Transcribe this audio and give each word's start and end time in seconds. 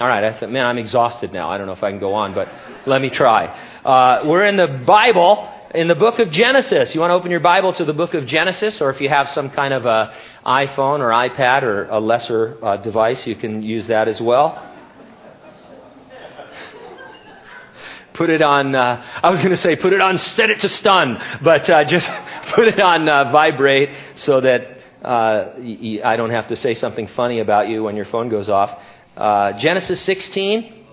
All 0.00 0.06
right, 0.06 0.22
I 0.22 0.38
thought, 0.38 0.52
man, 0.52 0.64
I'm 0.64 0.78
exhausted 0.78 1.32
now. 1.32 1.50
I 1.50 1.58
don't 1.58 1.66
know 1.66 1.72
if 1.72 1.82
I 1.82 1.90
can 1.90 1.98
go 1.98 2.14
on, 2.14 2.32
but 2.32 2.48
let 2.86 3.02
me 3.02 3.10
try. 3.10 3.46
Uh, 3.84 4.22
we're 4.26 4.44
in 4.44 4.56
the 4.56 4.68
Bible, 4.68 5.52
in 5.74 5.88
the 5.88 5.96
book 5.96 6.20
of 6.20 6.30
Genesis. 6.30 6.94
You 6.94 7.00
want 7.00 7.10
to 7.10 7.16
open 7.16 7.32
your 7.32 7.40
Bible 7.40 7.72
to 7.72 7.84
the 7.84 7.92
book 7.92 8.14
of 8.14 8.24
Genesis, 8.24 8.80
or 8.80 8.90
if 8.90 9.00
you 9.00 9.08
have 9.08 9.28
some 9.30 9.50
kind 9.50 9.74
of 9.74 9.86
a 9.86 10.14
iPhone 10.46 11.00
or 11.00 11.10
iPad 11.10 11.64
or 11.64 11.86
a 11.86 11.98
lesser 11.98 12.64
uh, 12.64 12.76
device, 12.76 13.26
you 13.26 13.34
can 13.34 13.60
use 13.60 13.88
that 13.88 14.06
as 14.06 14.20
well. 14.20 14.54
Put 18.14 18.30
it 18.30 18.40
on, 18.40 18.76
uh, 18.76 19.04
I 19.20 19.30
was 19.30 19.40
going 19.40 19.50
to 19.50 19.56
say 19.56 19.74
put 19.74 19.92
it 19.92 20.00
on, 20.00 20.18
set 20.18 20.50
it 20.50 20.60
to 20.60 20.68
stun, 20.68 21.20
but 21.42 21.68
uh, 21.68 21.82
just 21.82 22.08
put 22.52 22.68
it 22.68 22.78
on 22.78 23.08
uh, 23.08 23.32
vibrate 23.32 23.90
so 24.14 24.40
that 24.40 24.78
uh, 25.02 25.54
I 26.04 26.16
don't 26.16 26.30
have 26.30 26.48
to 26.48 26.56
say 26.56 26.74
something 26.74 27.08
funny 27.08 27.40
about 27.40 27.68
you 27.68 27.82
when 27.82 27.96
your 27.96 28.06
phone 28.06 28.28
goes 28.28 28.48
off. 28.48 28.78
Uh, 29.18 29.58
Genesis 29.58 30.00
16, 30.02 30.84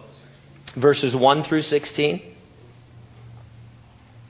verses 0.78 1.16
1 1.16 1.44
through 1.44 1.62
16. 1.62 2.24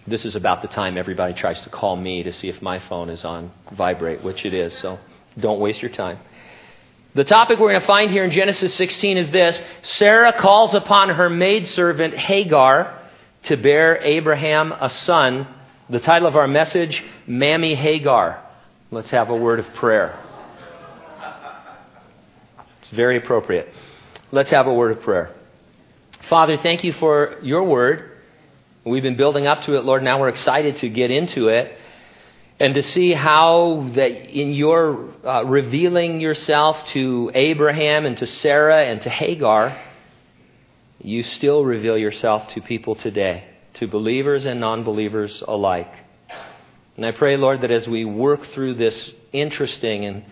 This 0.06 0.26
is 0.26 0.36
about 0.36 0.62
the 0.62 0.68
time 0.68 0.98
everybody 0.98 1.34
tries 1.34 1.62
to 1.62 1.70
call 1.70 1.96
me 1.96 2.22
to 2.24 2.34
see 2.34 2.50
if 2.50 2.62
my 2.62 2.80
phone 2.90 3.10
is 3.10 3.24
on 3.24 3.54
vibrate, 3.72 4.22
which 4.22 4.44
it 4.44 4.54
is, 4.54 4.78
so 4.80 5.00
don't 5.40 5.62
waste 5.62 5.82
your 5.82 5.92
time. 5.92 6.20
The 7.14 7.24
topic 7.24 7.58
we're 7.58 7.70
going 7.70 7.80
to 7.80 7.88
find 7.88 8.12
here 8.12 8.26
in 8.26 8.32
Genesis 8.32 8.74
16 8.74 9.18
is 9.18 9.32
this 9.32 9.58
Sarah 9.84 10.34
calls 10.34 10.74
upon 10.74 11.12
her 11.12 11.30
maidservant 11.30 12.16
Hagar 12.16 13.02
to 13.44 13.56
bear 13.56 13.96
Abraham 14.04 14.74
a 14.74 14.90
son. 14.90 15.48
The 15.90 16.02
title 16.02 16.28
of 16.28 16.36
our 16.36 16.50
message, 16.50 17.02
Mammy 17.28 17.76
Hagar. 17.76 18.44
Let's 18.92 19.12
have 19.12 19.30
a 19.30 19.38
word 19.38 19.60
of 19.60 19.74
prayer. 19.76 20.22
It's 22.82 22.94
very 22.94 23.16
appropriate. 23.16 23.74
Let's 24.32 24.50
have 24.50 24.66
a 24.66 24.74
word 24.74 24.98
of 24.98 25.04
prayer. 25.04 25.36
Father, 26.30 26.58
thank 26.58 26.84
you 26.84 26.94
for 26.94 27.38
your 27.44 27.64
word. 27.64 28.12
We've 28.84 29.04
been 29.04 29.18
building 29.18 29.46
up 29.46 29.64
to 29.64 29.76
it, 29.76 29.86
Lord. 29.86 30.02
Now 30.02 30.20
we're 30.20 30.30
excited 30.30 30.78
to 30.78 30.90
get 30.90 31.12
into 31.12 31.48
it 31.50 31.78
and 32.60 32.74
to 32.76 32.82
see 32.82 33.14
how 33.14 33.92
that 33.96 34.12
in 34.12 34.54
your 34.54 35.10
uh, 35.24 35.44
revealing 35.44 36.22
yourself 36.22 36.88
to 36.88 37.32
Abraham 37.36 38.06
and 38.06 38.18
to 38.18 38.26
Sarah 38.26 38.84
and 38.86 39.02
to 39.04 39.10
Hagar, 39.10 39.80
you 41.00 41.22
still 41.22 41.64
reveal 41.64 41.98
yourself 41.98 42.48
to 42.54 42.62
people 42.62 42.96
today, 42.96 43.44
to 43.76 43.88
believers 43.88 44.46
and 44.46 44.60
non 44.60 44.84
believers 44.84 45.44
alike. 45.48 45.92
And 46.98 47.06
I 47.06 47.12
pray, 47.12 47.38
Lord, 47.38 47.62
that 47.62 47.72
as 47.72 47.88
we 47.88 48.06
work 48.06 48.44
through 48.48 48.76
this 48.76 49.12
interesting 49.34 50.06
and 50.06 50.24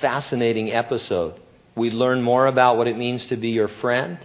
fascinating 0.00 0.70
episode, 0.70 1.40
we 1.78 1.90
learn 1.90 2.22
more 2.22 2.46
about 2.46 2.76
what 2.76 2.88
it 2.88 2.96
means 2.96 3.24
to 3.26 3.36
be 3.36 3.50
your 3.50 3.68
friend, 3.68 4.18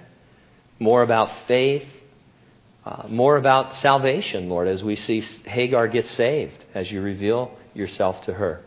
more 0.79 1.03
about 1.03 1.29
faith, 1.47 1.87
uh, 2.85 3.07
more 3.07 3.37
about 3.37 3.75
salvation, 3.75 4.49
Lord, 4.49 4.67
as 4.67 4.83
we 4.83 4.97
see 4.97 5.21
Hagar 5.45 5.87
get 5.87 6.07
saved, 6.07 6.65
as 6.73 6.91
you 6.91 7.01
reveal 7.01 7.57
yourself 7.73 8.25
to 8.25 8.33
her. 8.33 8.61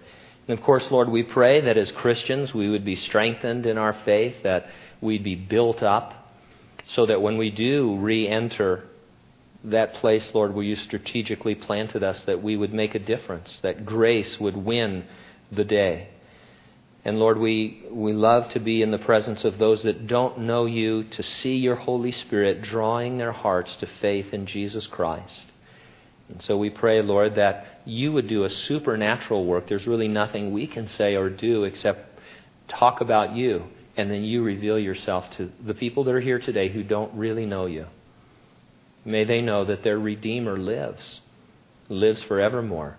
And 0.48 0.58
of 0.58 0.64
course, 0.64 0.90
Lord, 0.90 1.08
we 1.08 1.22
pray 1.22 1.60
that 1.62 1.76
as 1.76 1.92
Christians 1.92 2.54
we 2.54 2.70
would 2.70 2.84
be 2.84 2.96
strengthened 2.96 3.66
in 3.66 3.76
our 3.76 3.92
faith, 4.04 4.42
that 4.44 4.68
we'd 5.00 5.24
be 5.24 5.34
built 5.34 5.82
up, 5.82 6.14
so 6.86 7.04
that 7.06 7.20
when 7.20 7.36
we 7.36 7.50
do 7.50 7.96
re 7.98 8.28
enter 8.28 8.84
that 9.64 9.94
place, 9.94 10.30
Lord, 10.32 10.54
where 10.54 10.64
you 10.64 10.76
strategically 10.76 11.54
planted 11.56 12.02
us, 12.04 12.22
that 12.24 12.42
we 12.42 12.56
would 12.56 12.72
make 12.72 12.94
a 12.94 13.00
difference, 13.00 13.58
that 13.62 13.84
grace 13.84 14.38
would 14.38 14.56
win 14.56 15.04
the 15.50 15.64
day. 15.64 16.08
And 17.06 17.20
Lord, 17.20 17.38
we, 17.38 17.84
we 17.88 18.12
love 18.12 18.50
to 18.50 18.58
be 18.58 18.82
in 18.82 18.90
the 18.90 18.98
presence 18.98 19.44
of 19.44 19.58
those 19.58 19.84
that 19.84 20.08
don't 20.08 20.40
know 20.40 20.66
you, 20.66 21.04
to 21.04 21.22
see 21.22 21.54
your 21.54 21.76
Holy 21.76 22.10
Spirit 22.10 22.62
drawing 22.62 23.16
their 23.16 23.30
hearts 23.30 23.76
to 23.76 23.86
faith 23.86 24.34
in 24.34 24.44
Jesus 24.44 24.88
Christ. 24.88 25.40
And 26.28 26.42
so 26.42 26.58
we 26.58 26.68
pray, 26.68 27.00
Lord, 27.02 27.36
that 27.36 27.82
you 27.84 28.10
would 28.10 28.26
do 28.26 28.42
a 28.42 28.50
supernatural 28.50 29.46
work. 29.46 29.68
There's 29.68 29.86
really 29.86 30.08
nothing 30.08 30.52
we 30.52 30.66
can 30.66 30.88
say 30.88 31.14
or 31.14 31.30
do 31.30 31.62
except 31.62 32.18
talk 32.66 33.00
about 33.00 33.36
you, 33.36 33.66
and 33.96 34.10
then 34.10 34.24
you 34.24 34.42
reveal 34.42 34.76
yourself 34.76 35.30
to 35.36 35.52
the 35.64 35.74
people 35.74 36.02
that 36.02 36.14
are 36.14 36.20
here 36.20 36.40
today 36.40 36.68
who 36.70 36.82
don't 36.82 37.14
really 37.14 37.46
know 37.46 37.66
you. 37.66 37.86
May 39.04 39.22
they 39.22 39.42
know 39.42 39.64
that 39.64 39.84
their 39.84 40.00
Redeemer 40.00 40.56
lives, 40.58 41.20
lives 41.88 42.24
forevermore 42.24 42.98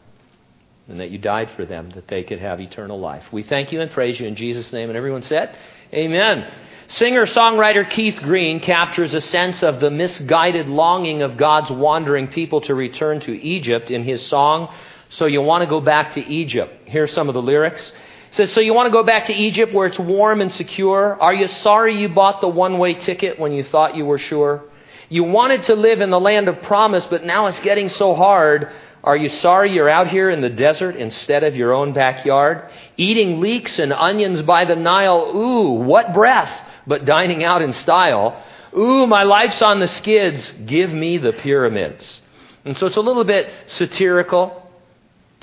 and 0.88 1.00
that 1.00 1.12
you 1.12 1.18
died 1.18 1.52
for 1.56 1.66
them 1.66 1.90
that 1.92 2.08
they 2.08 2.24
could 2.24 2.40
have 2.40 2.60
eternal 2.60 3.00
life. 3.00 3.24
We 3.32 3.44
thank 3.44 3.72
you 3.72 3.82
and 3.82 3.92
praise 3.92 4.20
you 4.20 4.28
in 4.28 4.36
Jesus' 4.36 4.72
name. 4.72 4.90
And 4.90 4.98
everyone 4.98 5.24
said, 5.24 5.58
Amen. 5.94 6.50
Singer 6.88 7.26
songwriter 7.26 7.90
Keith 7.90 8.20
Green 8.22 8.62
captures 8.62 9.14
a 9.14 9.20
sense 9.20 9.62
of 9.62 9.82
the 9.82 9.92
misguided 9.92 10.68
longing 10.68 11.22
of 11.22 11.36
God's 11.36 11.70
wandering 11.70 12.28
people 12.28 12.62
to 12.62 12.74
return 12.74 13.20
to 13.22 13.32
Egypt 13.34 13.92
in 13.92 14.04
his 14.04 14.26
song, 14.26 14.74
So 15.10 15.26
You 15.26 15.42
Want 15.42 15.64
to 15.64 15.70
Go 15.70 15.82
Back 15.82 16.14
to 16.14 16.26
Egypt. 16.26 16.88
Here's 16.88 17.12
some 17.12 17.28
of 17.28 17.34
the 17.34 17.42
lyrics. 17.42 17.92
It 18.30 18.36
says, 18.36 18.54
So 18.54 18.62
you 18.62 18.74
want 18.74 18.88
to 18.88 18.92
go 18.92 19.04
back 19.04 19.26
to 19.26 19.34
Egypt 19.34 19.74
where 19.74 19.88
it's 19.88 20.00
warm 20.00 20.40
and 20.40 20.52
secure? 20.52 21.22
Are 21.22 21.34
you 21.34 21.50
sorry 21.50 22.00
you 22.00 22.08
bought 22.08 22.40
the 22.40 22.48
one 22.48 22.78
way 22.78 22.94
ticket 22.94 23.38
when 23.38 23.52
you 23.52 23.66
thought 23.66 23.96
you 23.96 24.06
were 24.06 24.20
sure? 24.20 24.64
You 25.10 25.24
wanted 25.24 25.66
to 25.66 25.76
live 25.76 26.02
in 26.02 26.10
the 26.10 26.20
land 26.20 26.50
of 26.50 26.62
promise, 26.64 27.06
but 27.06 27.24
now 27.24 27.48
it's 27.48 27.60
getting 27.62 27.88
so 27.88 28.14
hard. 28.14 28.70
Are 29.08 29.16
you 29.16 29.30
sorry 29.30 29.72
you're 29.72 29.88
out 29.88 30.10
here 30.10 30.30
in 30.30 30.42
the 30.42 30.50
desert 30.50 30.98
instead 30.98 31.46
of 31.46 31.56
your 31.56 31.74
own 31.74 31.94
backyard? 31.94 32.70
Eating 32.98 33.40
leeks 33.40 33.80
and 33.80 33.94
onions 33.94 34.42
by 34.42 34.66
the 34.66 34.76
Nile. 34.76 35.32
Ooh, 35.34 35.72
what 35.80 36.14
breath, 36.14 36.52
but 36.86 37.06
dining 37.06 37.42
out 37.42 37.62
in 37.62 37.72
style. 37.72 38.44
Ooh, 38.78 39.08
my 39.08 39.24
life's 39.24 39.62
on 39.62 39.80
the 39.80 39.88
skids. 39.88 40.54
Give 40.66 40.92
me 40.92 41.20
the 41.20 41.32
pyramids. 41.32 42.20
And 42.66 42.78
so 42.78 42.86
it's 42.86 42.98
a 42.98 43.02
little 43.02 43.24
bit 43.24 43.50
satirical, 43.68 44.70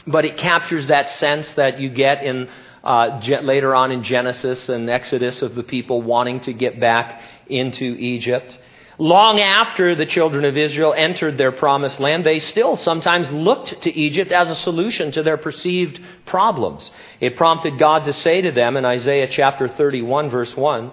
but 0.07 0.27
it 0.27 0.37
captures 0.37 0.89
that 0.89 1.09
sense 1.13 1.51
that 1.55 1.81
you 1.81 1.89
get 1.89 2.23
in 2.23 2.51
uh, 2.85 3.19
later 3.43 3.75
on 3.75 3.93
in 3.93 4.03
Genesis 4.03 4.69
and 4.69 4.91
Exodus 4.91 5.41
of 5.41 5.55
the 5.55 5.63
people 5.63 6.03
wanting 6.03 6.41
to 6.41 6.53
get 6.53 6.79
back 6.79 7.23
into 7.47 7.97
Egypt. 7.99 8.59
Long 8.99 9.41
after 9.41 9.97
the 9.97 10.07
children 10.07 10.45
of 10.45 10.57
Israel 10.57 10.95
entered 10.97 11.37
their 11.37 11.51
promised 11.51 11.99
land, 11.99 12.25
they 12.25 12.39
still 12.39 12.77
sometimes 12.77 13.31
looked 13.31 13.83
to 13.83 13.93
Egypt 13.93 14.31
as 14.31 14.51
a 14.51 14.57
solution 14.57 15.11
to 15.13 15.23
their 15.23 15.37
perceived 15.37 16.01
problems. 16.27 16.93
It 17.21 17.37
prompted 17.37 17.79
God 17.79 18.05
to 18.05 18.13
say 18.13 18.41
to 18.43 18.53
them 18.53 18.77
in 18.77 18.85
Isaiah 18.85 19.29
chapter 19.29 19.67
31, 19.67 20.31
verse 20.31 20.57
1 20.57 20.93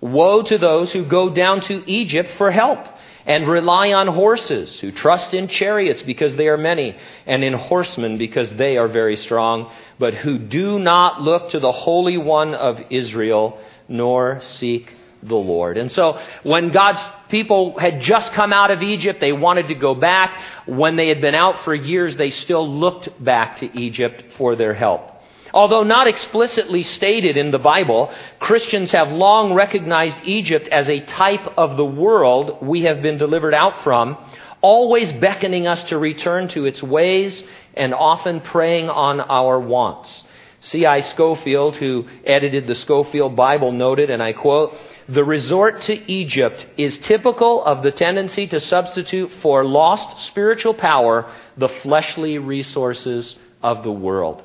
Woe 0.00 0.42
to 0.42 0.58
those 0.58 0.92
who 0.92 1.04
go 1.04 1.30
down 1.30 1.62
to 1.62 1.90
Egypt 1.90 2.30
for 2.36 2.50
help 2.50 2.86
and 3.26 3.48
rely 3.48 3.92
on 3.92 4.06
horses, 4.08 4.78
who 4.80 4.92
trust 4.92 5.34
in 5.34 5.48
chariots 5.48 6.02
because 6.02 6.36
they 6.36 6.48
are 6.48 6.56
many, 6.56 6.96
and 7.26 7.42
in 7.42 7.52
horsemen 7.52 8.16
because 8.16 8.52
they 8.54 8.76
are 8.76 8.88
very 8.88 9.16
strong, 9.16 9.70
but 9.98 10.14
who 10.14 10.38
do 10.38 10.78
not 10.78 11.20
look 11.20 11.50
to 11.50 11.60
the 11.60 11.72
Holy 11.72 12.16
One 12.16 12.54
of 12.54 12.80
Israel, 12.90 13.58
nor 13.88 14.40
seek 14.40 14.94
the 15.22 15.36
Lord. 15.36 15.76
And 15.76 15.90
so 15.90 16.20
when 16.42 16.70
God's 16.70 17.02
people 17.28 17.78
had 17.78 18.00
just 18.00 18.32
come 18.32 18.52
out 18.52 18.70
of 18.70 18.82
Egypt, 18.82 19.20
they 19.20 19.32
wanted 19.32 19.68
to 19.68 19.74
go 19.74 19.94
back. 19.94 20.40
When 20.66 20.96
they 20.96 21.08
had 21.08 21.20
been 21.20 21.34
out 21.34 21.64
for 21.64 21.74
years, 21.74 22.16
they 22.16 22.30
still 22.30 22.68
looked 22.68 23.22
back 23.22 23.58
to 23.58 23.78
Egypt 23.78 24.24
for 24.36 24.56
their 24.56 24.74
help. 24.74 25.12
Although 25.52 25.82
not 25.82 26.06
explicitly 26.06 26.82
stated 26.82 27.36
in 27.36 27.50
the 27.50 27.58
Bible, 27.58 28.12
Christians 28.38 28.92
have 28.92 29.10
long 29.10 29.54
recognized 29.54 30.18
Egypt 30.24 30.68
as 30.68 30.88
a 30.88 31.00
type 31.00 31.54
of 31.56 31.76
the 31.76 31.84
world 31.84 32.58
we 32.60 32.82
have 32.82 33.00
been 33.00 33.16
delivered 33.18 33.54
out 33.54 33.82
from, 33.82 34.18
always 34.60 35.12
beckoning 35.14 35.66
us 35.66 35.82
to 35.84 35.98
return 35.98 36.48
to 36.48 36.66
its 36.66 36.82
ways 36.82 37.42
and 37.74 37.94
often 37.94 38.40
preying 38.40 38.90
on 38.90 39.20
our 39.20 39.58
wants. 39.58 40.24
C.I. 40.60 41.00
Scofield, 41.00 41.76
who 41.76 42.06
edited 42.24 42.66
the 42.66 42.74
Scofield 42.74 43.36
Bible, 43.36 43.70
noted, 43.70 44.10
and 44.10 44.22
I 44.22 44.32
quote, 44.32 44.76
the 45.08 45.24
resort 45.24 45.82
to 45.82 46.12
Egypt 46.12 46.66
is 46.76 46.98
typical 46.98 47.64
of 47.64 47.82
the 47.82 47.90
tendency 47.90 48.46
to 48.46 48.60
substitute 48.60 49.32
for 49.40 49.64
lost 49.64 50.26
spiritual 50.26 50.74
power 50.74 51.32
the 51.56 51.68
fleshly 51.68 52.38
resources 52.38 53.34
of 53.62 53.82
the 53.82 53.92
world. 53.92 54.42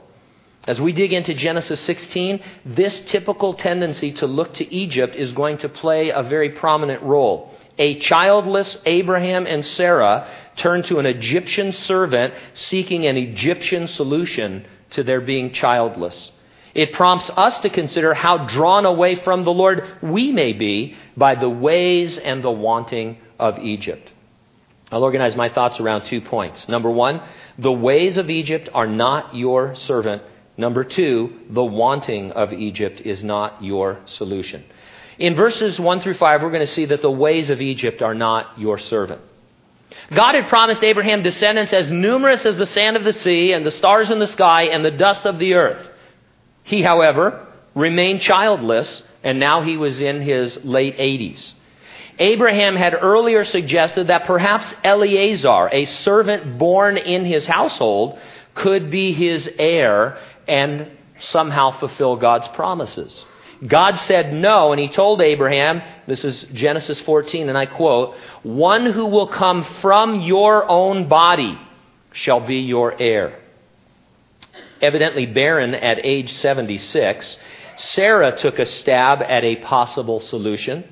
As 0.66 0.80
we 0.80 0.94
dig 0.94 1.12
into 1.12 1.34
Genesis 1.34 1.82
16, 1.82 2.42
this 2.66 3.02
typical 3.08 3.54
tendency 3.56 4.14
to 4.14 4.26
look 4.26 4.54
to 4.56 4.74
Egypt 4.74 5.16
is 5.16 5.34
going 5.34 5.58
to 5.58 5.68
play 5.68 6.10
a 6.10 6.24
very 6.24 6.52
prominent 6.52 7.04
role. 7.04 7.54
A 7.78 8.00
childless 8.00 8.78
Abraham 8.86 9.46
and 9.46 9.66
Sarah 9.66 10.30
turn 10.56 10.84
to 10.84 11.00
an 11.00 11.06
Egyptian 11.06 11.74
servant 11.74 12.34
seeking 12.54 13.06
an 13.06 13.18
Egyptian 13.18 13.88
solution 13.88 14.66
to 14.92 15.04
their 15.04 15.20
being 15.20 15.52
childless. 15.52 16.32
It 16.74 16.94
prompts 16.94 17.30
us 17.30 17.60
to 17.60 17.70
consider 17.70 18.14
how 18.14 18.46
drawn 18.46 18.86
away 18.86 19.16
from 19.16 19.44
the 19.44 19.54
Lord 19.54 19.84
we 20.02 20.32
may 20.32 20.54
be 20.54 20.96
by 21.16 21.36
the 21.36 21.50
ways 21.50 22.18
and 22.18 22.44
the 22.44 22.52
wanting 22.52 23.18
of 23.40 23.60
Egypt. 23.60 24.12
I'll 24.92 25.04
organize 25.04 25.36
my 25.36 25.50
thoughts 25.50 25.80
around 25.80 26.06
two 26.06 26.22
points. 26.22 26.68
Number 26.68 26.90
one, 26.90 27.22
the 27.58 27.72
ways 27.72 28.18
of 28.18 28.30
Egypt 28.30 28.70
are 28.74 28.88
not 28.88 29.36
your 29.36 29.76
servant. 29.76 30.24
Number 30.58 30.84
two, 30.84 31.40
the 31.50 31.64
wanting 31.64 32.32
of 32.32 32.54
Egypt 32.54 33.02
is 33.02 33.24
not 33.24 33.64
your 33.64 34.00
solution. 34.06 34.64
In 35.18 35.36
verses 35.36 35.80
1 35.80 36.00
through 36.02 36.16
5, 36.16 36.42
we're 36.42 36.50
going 36.50 36.66
to 36.66 36.74
see 36.74 36.86
that 36.86 37.02
the 37.02 37.12
ways 37.12 37.50
of 37.50 37.62
Egypt 37.62 38.02
are 38.02 38.16
not 38.16 38.60
your 38.60 38.78
servant. 38.78 39.22
God 40.12 40.36
had 40.36 40.48
promised 40.48 40.84
Abraham 40.84 41.22
descendants 41.22 41.72
as 41.74 41.92
numerous 41.92 42.46
as 42.46 42.58
the 42.58 42.66
sand 42.66 42.98
of 42.98 43.04
the 43.04 43.14
sea 43.14 43.54
and 43.54 43.66
the 43.66 43.72
stars 43.72 44.10
in 44.10 44.20
the 44.20 44.28
sky 44.28 44.64
and 44.64 44.84
the 44.84 44.92
dust 44.92 45.26
of 45.26 45.38
the 45.38 45.54
earth. 45.54 45.88
He, 46.64 46.82
however, 46.82 47.46
remained 47.76 48.22
childless, 48.22 49.04
and 49.24 49.40
now 49.40 49.62
he 49.62 49.78
was 49.78 50.02
in 50.02 50.22
his 50.22 50.58
late 50.64 50.98
80s. 50.98 51.54
Abraham 52.20 52.76
had 52.76 52.94
earlier 52.94 53.44
suggested 53.44 54.08
that 54.08 54.26
perhaps 54.26 54.74
Eliezer, 54.84 55.70
a 55.72 55.86
servant 55.86 56.58
born 56.58 56.98
in 56.98 57.26
his 57.26 57.46
household, 57.46 58.20
could 58.54 58.92
be 58.92 59.14
his 59.14 59.50
heir 59.58 60.18
and 60.48 60.92
somehow 61.20 61.72
fulfill 61.80 62.16
God's 62.16 62.48
promises. 62.50 63.26
God 63.66 63.96
said 64.02 64.34
no, 64.34 64.74
and 64.74 64.80
he 64.80 64.90
told 64.90 65.22
Abraham, 65.22 65.82
this 66.06 66.26
is 66.26 66.46
Genesis 66.54 67.00
14, 67.02 67.50
and 67.50 67.58
I 67.58 67.66
quote, 67.66 68.16
One 68.44 68.86
who 68.86 69.06
will 69.06 69.28
come 69.28 69.64
from 69.82 70.22
your 70.22 70.70
own 70.70 71.08
body 71.08 71.60
shall 72.12 72.42
be 72.46 72.58
your 72.58 72.94
heir. 73.02 73.40
Evidently 74.84 75.26
barren 75.26 75.74
at 75.74 76.06
age 76.06 76.34
76, 76.34 77.38
Sarah 77.78 78.36
took 78.36 78.60
a 78.60 78.66
stab 78.66 79.22
at 79.22 79.46
a 79.46 79.56
possible 79.56 80.20
solution. 80.20 80.84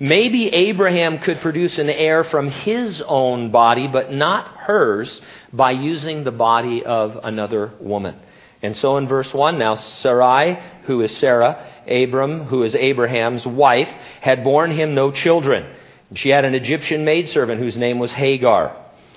Maybe 0.00 0.48
Abraham 0.48 1.20
could 1.20 1.40
produce 1.40 1.78
an 1.78 1.88
heir 1.88 2.24
from 2.24 2.50
his 2.50 3.00
own 3.02 3.52
body, 3.52 3.86
but 3.86 4.12
not 4.12 4.48
hers, 4.48 5.22
by 5.52 5.70
using 5.70 6.24
the 6.24 6.32
body 6.32 6.84
of 6.84 7.20
another 7.22 7.72
woman. 7.78 8.16
And 8.62 8.76
so 8.76 8.96
in 8.96 9.06
verse 9.06 9.32
1 9.32 9.58
now, 9.60 9.76
Sarai, 9.76 10.58
who 10.86 11.00
is 11.02 11.16
Sarah, 11.16 11.64
Abram, 11.86 12.46
who 12.46 12.64
is 12.64 12.74
Abraham's 12.74 13.46
wife, 13.46 13.88
had 14.20 14.42
borne 14.42 14.72
him 14.72 14.96
no 14.96 15.12
children. 15.12 15.72
She 16.14 16.30
had 16.30 16.44
an 16.44 16.56
Egyptian 16.56 17.04
maidservant 17.04 17.60
whose 17.60 17.76
name 17.76 18.00
was 18.00 18.12
Hagar. 18.12 18.76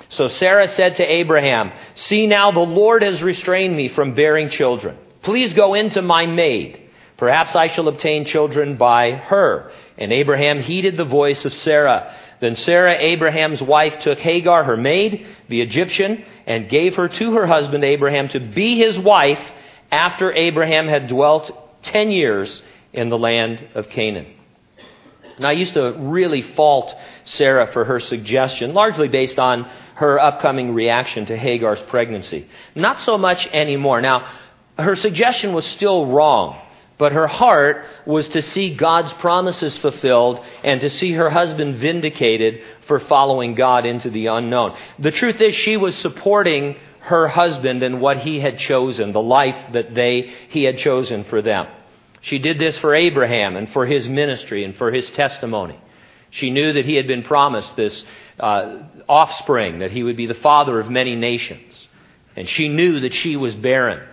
So 0.09 0.27
Sarah 0.27 0.67
said 0.69 0.97
to 0.97 1.03
Abraham, 1.03 1.71
See 1.93 2.25
now, 2.25 2.51
the 2.51 2.59
Lord 2.59 3.03
has 3.03 3.21
restrained 3.21 3.75
me 3.75 3.89
from 3.89 4.15
bearing 4.15 4.49
children. 4.49 4.97
Please 5.21 5.53
go 5.53 5.75
into 5.75 6.01
my 6.01 6.25
maid. 6.25 6.89
Perhaps 7.17 7.55
I 7.55 7.67
shall 7.67 7.87
obtain 7.87 8.25
children 8.25 8.77
by 8.77 9.11
her. 9.11 9.71
And 9.97 10.11
Abraham 10.11 10.61
heeded 10.61 10.97
the 10.97 11.05
voice 11.05 11.45
of 11.45 11.53
Sarah. 11.53 12.15
Then 12.39 12.55
Sarah, 12.55 12.95
Abraham's 12.97 13.61
wife, 13.61 13.99
took 13.99 14.17
Hagar, 14.19 14.63
her 14.63 14.77
maid, 14.77 15.27
the 15.49 15.61
Egyptian, 15.61 16.23
and 16.47 16.69
gave 16.69 16.95
her 16.95 17.09
to 17.09 17.33
her 17.33 17.45
husband 17.45 17.83
Abraham 17.83 18.29
to 18.29 18.39
be 18.39 18.77
his 18.77 18.97
wife 18.97 19.41
after 19.91 20.33
Abraham 20.33 20.87
had 20.87 21.07
dwelt 21.07 21.51
ten 21.83 22.11
years 22.11 22.63
in 22.93 23.09
the 23.09 23.17
land 23.17 23.67
of 23.75 23.89
Canaan. 23.89 24.27
And 25.35 25.45
I 25.45 25.53
used 25.53 25.73
to 25.75 25.95
really 25.97 26.41
fault 26.41 26.93
Sarah 27.23 27.71
for 27.71 27.85
her 27.85 27.99
suggestion, 27.99 28.73
largely 28.73 29.07
based 29.07 29.39
on 29.39 29.69
her 29.99 30.19
upcoming 30.19 30.73
reaction 30.73 31.25
to 31.25 31.37
Hagar's 31.37 31.81
pregnancy. 31.89 32.47
Not 32.73 33.01
so 33.01 33.17
much 33.17 33.47
anymore. 33.47 34.01
Now, 34.01 34.31
her 34.77 34.95
suggestion 34.95 35.53
was 35.53 35.65
still 35.65 36.05
wrong. 36.05 36.61
But 36.97 37.13
her 37.13 37.27
heart 37.27 37.85
was 38.05 38.27
to 38.29 38.41
see 38.41 38.75
God's 38.75 39.13
promises 39.13 39.77
fulfilled 39.77 40.43
and 40.65 40.81
to 40.81 40.89
see 40.89 41.13
her 41.13 41.29
husband 41.29 41.77
vindicated 41.77 42.61
for 42.87 42.99
following 42.99 43.55
God 43.55 43.85
into 43.85 44.09
the 44.09 44.25
unknown. 44.25 44.77
The 44.99 45.11
truth 45.11 45.39
is, 45.39 45.55
she 45.55 45.77
was 45.77 45.95
supporting 45.95 46.75
her 46.99 47.29
husband 47.29 47.83
and 47.83 48.01
what 48.01 48.17
he 48.17 48.41
had 48.41 48.57
chosen, 48.57 49.13
the 49.13 49.21
life 49.21 49.71
that 49.71 49.95
they, 49.95 50.33
he 50.49 50.63
had 50.65 50.77
chosen 50.77 51.23
for 51.23 51.41
them. 51.41 51.67
She 52.21 52.37
did 52.37 52.59
this 52.59 52.77
for 52.77 52.93
Abraham 52.93 53.55
and 53.55 53.69
for 53.69 53.85
his 53.85 54.07
ministry 54.09 54.65
and 54.65 54.75
for 54.75 54.91
his 54.91 55.09
testimony. 55.11 55.79
She 56.31 56.49
knew 56.49 56.73
that 56.73 56.85
he 56.85 56.95
had 56.95 57.07
been 57.07 57.23
promised 57.23 57.75
this 57.75 58.03
uh, 58.39 58.83
offspring, 59.07 59.79
that 59.79 59.91
he 59.91 60.03
would 60.03 60.17
be 60.17 60.27
the 60.27 60.33
father 60.35 60.79
of 60.79 60.89
many 60.89 61.15
nations. 61.15 61.87
And 62.35 62.47
she 62.47 62.69
knew 62.69 63.01
that 63.01 63.13
she 63.13 63.35
was 63.35 63.55
barren. 63.55 64.07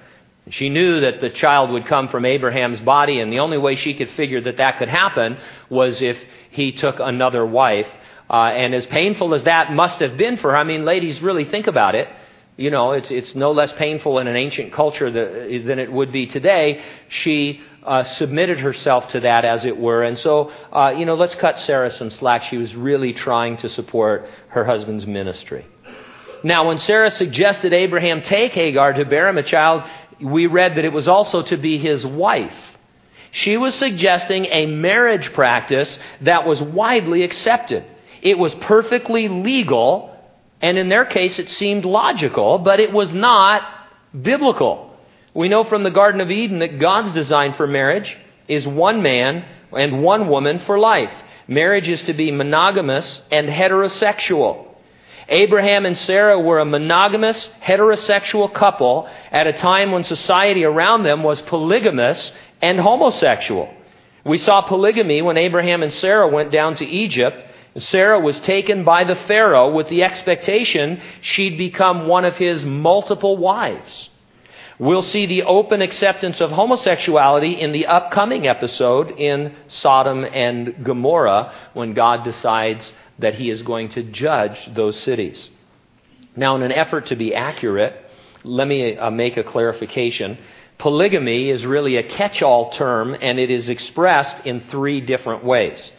She 0.50 0.68
knew 0.68 1.00
that 1.00 1.20
the 1.20 1.30
child 1.30 1.70
would 1.70 1.86
come 1.86 2.08
from 2.08 2.24
Abraham's 2.24 2.80
body, 2.80 3.20
and 3.20 3.32
the 3.32 3.40
only 3.40 3.58
way 3.58 3.74
she 3.74 3.94
could 3.94 4.10
figure 4.10 4.40
that 4.42 4.58
that 4.58 4.78
could 4.78 4.88
happen 4.88 5.38
was 5.68 6.00
if 6.00 6.16
he 6.50 6.72
took 6.72 7.00
another 7.00 7.44
wife. 7.44 7.88
Uh, 8.30 8.44
and 8.46 8.74
as 8.74 8.86
painful 8.86 9.34
as 9.34 9.42
that 9.44 9.72
must 9.72 9.98
have 10.00 10.16
been 10.16 10.36
for 10.36 10.52
her, 10.52 10.56
I 10.56 10.64
mean, 10.64 10.84
ladies, 10.84 11.20
really 11.20 11.44
think 11.44 11.66
about 11.66 11.94
it. 11.94 12.08
You 12.56 12.70
know, 12.70 12.92
it's, 12.92 13.10
it's 13.10 13.34
no 13.34 13.52
less 13.52 13.72
painful 13.72 14.18
in 14.18 14.28
an 14.28 14.36
ancient 14.36 14.72
culture 14.72 15.10
that, 15.10 15.66
than 15.66 15.78
it 15.78 15.92
would 15.92 16.10
be 16.10 16.26
today. 16.26 16.82
She 17.08 17.60
uh, 17.86 18.04
submitted 18.04 18.60
herself 18.60 19.08
to 19.10 19.20
that, 19.20 19.44
as 19.44 19.64
it 19.64 19.78
were. 19.78 20.02
And 20.02 20.18
so, 20.18 20.50
uh, 20.72 20.94
you 20.96 21.06
know, 21.06 21.14
let's 21.14 21.34
cut 21.36 21.60
Sarah 21.60 21.90
some 21.90 22.10
slack. 22.10 22.44
She 22.44 22.58
was 22.58 22.74
really 22.74 23.12
trying 23.12 23.56
to 23.58 23.68
support 23.68 24.28
her 24.48 24.64
husband's 24.64 25.06
ministry. 25.06 25.66
Now, 26.42 26.68
when 26.68 26.78
Sarah 26.78 27.10
suggested 27.10 27.72
Abraham 27.72 28.22
take 28.22 28.52
Hagar 28.52 28.92
to 28.94 29.04
bear 29.04 29.28
him 29.28 29.38
a 29.38 29.42
child, 29.42 29.84
we 30.20 30.46
read 30.46 30.76
that 30.76 30.84
it 30.84 30.92
was 30.92 31.08
also 31.08 31.42
to 31.42 31.56
be 31.56 31.78
his 31.78 32.04
wife. 32.04 32.56
She 33.32 33.56
was 33.56 33.74
suggesting 33.74 34.46
a 34.46 34.66
marriage 34.66 35.32
practice 35.32 35.98
that 36.22 36.46
was 36.46 36.60
widely 36.60 37.22
accepted. 37.22 37.84
It 38.22 38.38
was 38.38 38.54
perfectly 38.54 39.28
legal, 39.28 40.16
and 40.60 40.78
in 40.78 40.88
their 40.88 41.04
case, 41.04 41.38
it 41.38 41.50
seemed 41.50 41.84
logical, 41.84 42.58
but 42.58 42.80
it 42.80 42.92
was 42.92 43.12
not 43.12 43.62
biblical. 44.20 44.85
We 45.36 45.50
know 45.50 45.64
from 45.64 45.82
the 45.82 45.90
Garden 45.90 46.22
of 46.22 46.30
Eden 46.30 46.60
that 46.60 46.78
God's 46.78 47.12
design 47.12 47.52
for 47.52 47.66
marriage 47.66 48.16
is 48.48 48.66
one 48.66 49.02
man 49.02 49.44
and 49.70 50.02
one 50.02 50.30
woman 50.30 50.60
for 50.60 50.78
life. 50.78 51.12
Marriage 51.46 51.90
is 51.90 52.02
to 52.04 52.14
be 52.14 52.30
monogamous 52.30 53.20
and 53.30 53.46
heterosexual. 53.46 54.66
Abraham 55.28 55.84
and 55.84 55.98
Sarah 55.98 56.40
were 56.40 56.60
a 56.60 56.64
monogamous, 56.64 57.50
heterosexual 57.62 58.50
couple 58.54 59.10
at 59.30 59.46
a 59.46 59.52
time 59.52 59.92
when 59.92 60.04
society 60.04 60.64
around 60.64 61.02
them 61.02 61.22
was 61.22 61.42
polygamous 61.42 62.32
and 62.62 62.80
homosexual. 62.80 63.68
We 64.24 64.38
saw 64.38 64.62
polygamy 64.62 65.20
when 65.20 65.36
Abraham 65.36 65.82
and 65.82 65.92
Sarah 65.92 66.28
went 66.28 66.50
down 66.50 66.76
to 66.76 66.86
Egypt. 66.86 67.44
Sarah 67.76 68.20
was 68.20 68.40
taken 68.40 68.84
by 68.84 69.04
the 69.04 69.16
Pharaoh 69.28 69.68
with 69.74 69.90
the 69.90 70.02
expectation 70.02 71.02
she'd 71.20 71.58
become 71.58 72.08
one 72.08 72.24
of 72.24 72.38
his 72.38 72.64
multiple 72.64 73.36
wives. 73.36 74.08
We'll 74.78 75.02
see 75.02 75.25
the 75.25 75.44
open 75.44 75.81
acceptance 75.81 76.40
of 76.43 76.50
homosexuality 76.50 77.58
in 77.58 77.73
the 77.73 77.87
upcoming 77.87 78.46
episode 78.46 79.11
in 79.12 79.55
Sodom 79.69 80.23
and 80.25 80.84
Gomorrah 80.84 81.52
when 81.73 81.94
God 81.94 82.25
decides 82.25 82.93
that 83.19 83.37
he 83.37 83.49
is 83.49 83.62
going 83.62 83.88
to 83.90 84.02
judge 84.02 84.68
those 84.75 85.00
cities. 85.00 85.50
Now, 86.37 86.56
in 86.56 86.62
an 86.62 86.73
effort 86.73 87.06
to 87.06 87.16
be 87.16 87.35
accurate, 87.35 87.95
let 88.45 88.68
me 88.68 88.97
uh, 88.99 89.11
make 89.11 89.38
a 89.38 89.45
clarification. 89.45 90.37
Polygamy 90.76 91.49
is 91.49 91.64
really 91.64 91.97
a 91.97 92.02
catch 92.02 92.42
all 92.42 92.71
term, 92.71 93.16
and 93.18 93.38
it 93.38 93.50
is 93.50 93.71
expressed 93.71 94.45
in 94.45 94.61
three 94.71 95.00
different 95.00 95.42
ways. 95.42 95.90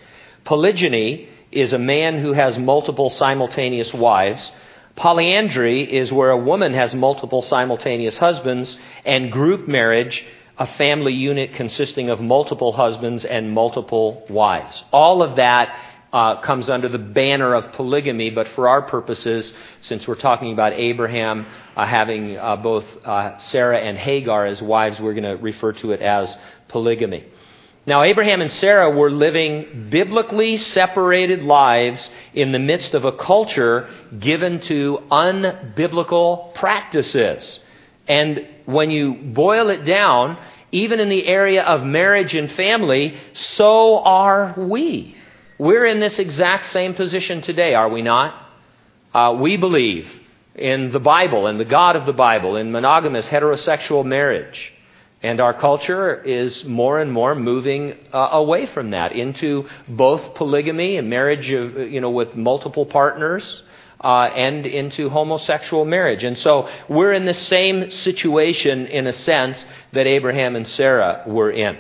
Polygyny 0.44 1.30
is 1.52 1.74
a 1.74 1.80
man 1.80 2.20
who 2.20 2.34
has 2.34 2.60
multiple 2.60 3.10
simultaneous 3.10 3.92
wives. 3.92 4.52
Polyandry 4.98 5.84
is 5.84 6.12
where 6.12 6.32
a 6.32 6.38
woman 6.38 6.74
has 6.74 6.96
multiple 6.96 7.44
simultaneous 7.44 8.18
husbands, 8.18 8.78
and 9.06 9.32
group 9.32 9.68
marriage, 9.68 10.26
a 10.58 10.66
family 10.66 11.14
unit 11.14 11.54
consisting 11.54 12.10
of 12.10 12.20
multiple 12.20 12.72
husbands 12.72 13.24
and 13.24 13.52
multiple 13.52 14.26
wives. 14.28 14.84
All 14.92 15.22
of 15.22 15.36
that 15.36 15.70
uh, 16.12 16.42
comes 16.42 16.68
under 16.68 16.90
the 16.90 16.98
banner 16.98 17.54
of 17.54 17.74
polygamy, 17.74 18.32
but 18.32 18.48
for 18.50 18.68
our 18.68 18.82
purposes, 18.82 19.54
since 19.82 20.08
we're 20.08 20.16
talking 20.16 20.52
about 20.52 20.74
Abraham 20.74 21.46
uh, 21.76 21.86
having 21.86 22.36
uh, 22.36 22.56
both 22.56 22.86
uh, 23.06 23.38
Sarah 23.38 23.80
and 23.80 24.00
Hagar 24.00 24.48
as 24.48 24.64
wives, 24.64 25.00
we're 25.00 25.14
going 25.14 25.24
to 25.26 25.44
refer 25.44 25.74
to 25.74 25.92
it 25.92 26.02
as 26.02 26.36
polygamy. 26.70 27.24
Now, 27.88 28.04
Abraham 28.04 28.42
and 28.42 28.52
Sarah 28.52 28.92
were 28.92 29.10
living 29.10 29.88
biblically 29.90 30.58
separated 30.58 31.42
lives 31.42 32.10
in 32.34 32.52
the 32.52 32.60
midst 32.60 32.94
of 32.94 33.06
a 33.06 33.14
culture 33.14 33.90
given 34.20 34.60
to 34.62 35.00
unbiblical 35.10 36.54
practices. 36.54 37.62
And 38.06 38.46
when 38.66 38.90
you 38.90 39.14
boil 39.14 39.70
it 39.70 39.86
down, 39.86 40.38
even 40.74 41.00
in 41.00 41.08
the 41.08 41.26
area 41.28 41.64
of 41.64 41.86
marriage 41.86 42.36
and 42.36 42.52
family, 42.52 43.18
so 43.32 44.00
are 44.00 44.54
we. 44.58 45.16
We're 45.58 45.86
in 45.86 46.02
this 46.02 46.20
exact 46.20 46.66
same 46.72 46.94
position 46.94 47.42
today, 47.42 47.74
are 47.74 47.88
we 47.88 48.02
not? 48.02 48.36
Uh, 49.14 49.38
we 49.40 49.56
believe 49.56 50.10
in 50.56 50.92
the 50.92 51.00
Bible 51.00 51.48
and 51.48 51.58
the 51.58 51.66
God 51.66 51.96
of 51.96 52.06
the 52.06 52.12
Bible, 52.12 52.58
in 52.58 52.74
monogamous 52.74 53.28
heterosexual 53.28 54.06
marriage. 54.06 54.74
And 55.28 55.42
our 55.42 55.54
culture 55.54 56.16
is 56.22 56.64
more 56.64 57.00
and 57.00 57.12
more 57.12 57.36
moving 57.36 57.98
uh, 58.14 58.30
away 58.32 58.66
from 58.66 58.92
that 58.92 59.12
into 59.12 59.68
both 59.86 60.36
polygamy 60.36 60.96
and 60.96 61.10
marriage 61.10 61.50
of, 61.50 61.78
you 61.78 62.00
know, 62.00 62.12
with 62.12 62.38
multiple 62.38 62.86
partners 62.86 63.62
uh, 64.02 64.30
and 64.34 64.66
into 64.66 65.10
homosexual 65.10 65.84
marriage. 65.84 66.24
And 66.24 66.38
so 66.38 66.70
we're 66.88 67.12
in 67.12 67.26
the 67.26 67.34
same 67.34 67.92
situation, 67.92 68.88
in 68.88 69.06
a 69.06 69.12
sense, 69.12 69.66
that 69.92 70.08
Abraham 70.08 70.56
and 70.56 70.66
Sarah 70.66 71.24
were 71.28 71.52
in. 71.52 71.78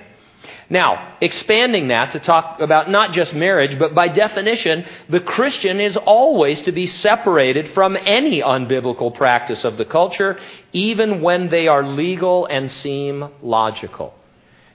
Now, 0.69 1.17
expanding 1.21 1.87
that 1.89 2.11
to 2.11 2.19
talk 2.19 2.59
about 2.59 2.89
not 2.89 3.13
just 3.13 3.33
marriage, 3.33 3.77
but 3.79 3.95
by 3.95 4.07
definition, 4.09 4.85
the 5.09 5.19
Christian 5.19 5.79
is 5.79 5.95
always 5.97 6.61
to 6.61 6.71
be 6.71 6.87
separated 6.87 7.73
from 7.73 7.97
any 7.99 8.41
unbiblical 8.41 9.15
practice 9.15 9.63
of 9.63 9.77
the 9.77 9.85
culture, 9.85 10.39
even 10.73 11.21
when 11.21 11.49
they 11.49 11.67
are 11.67 11.85
legal 11.85 12.45
and 12.45 12.69
seem 12.69 13.29
logical. 13.41 14.13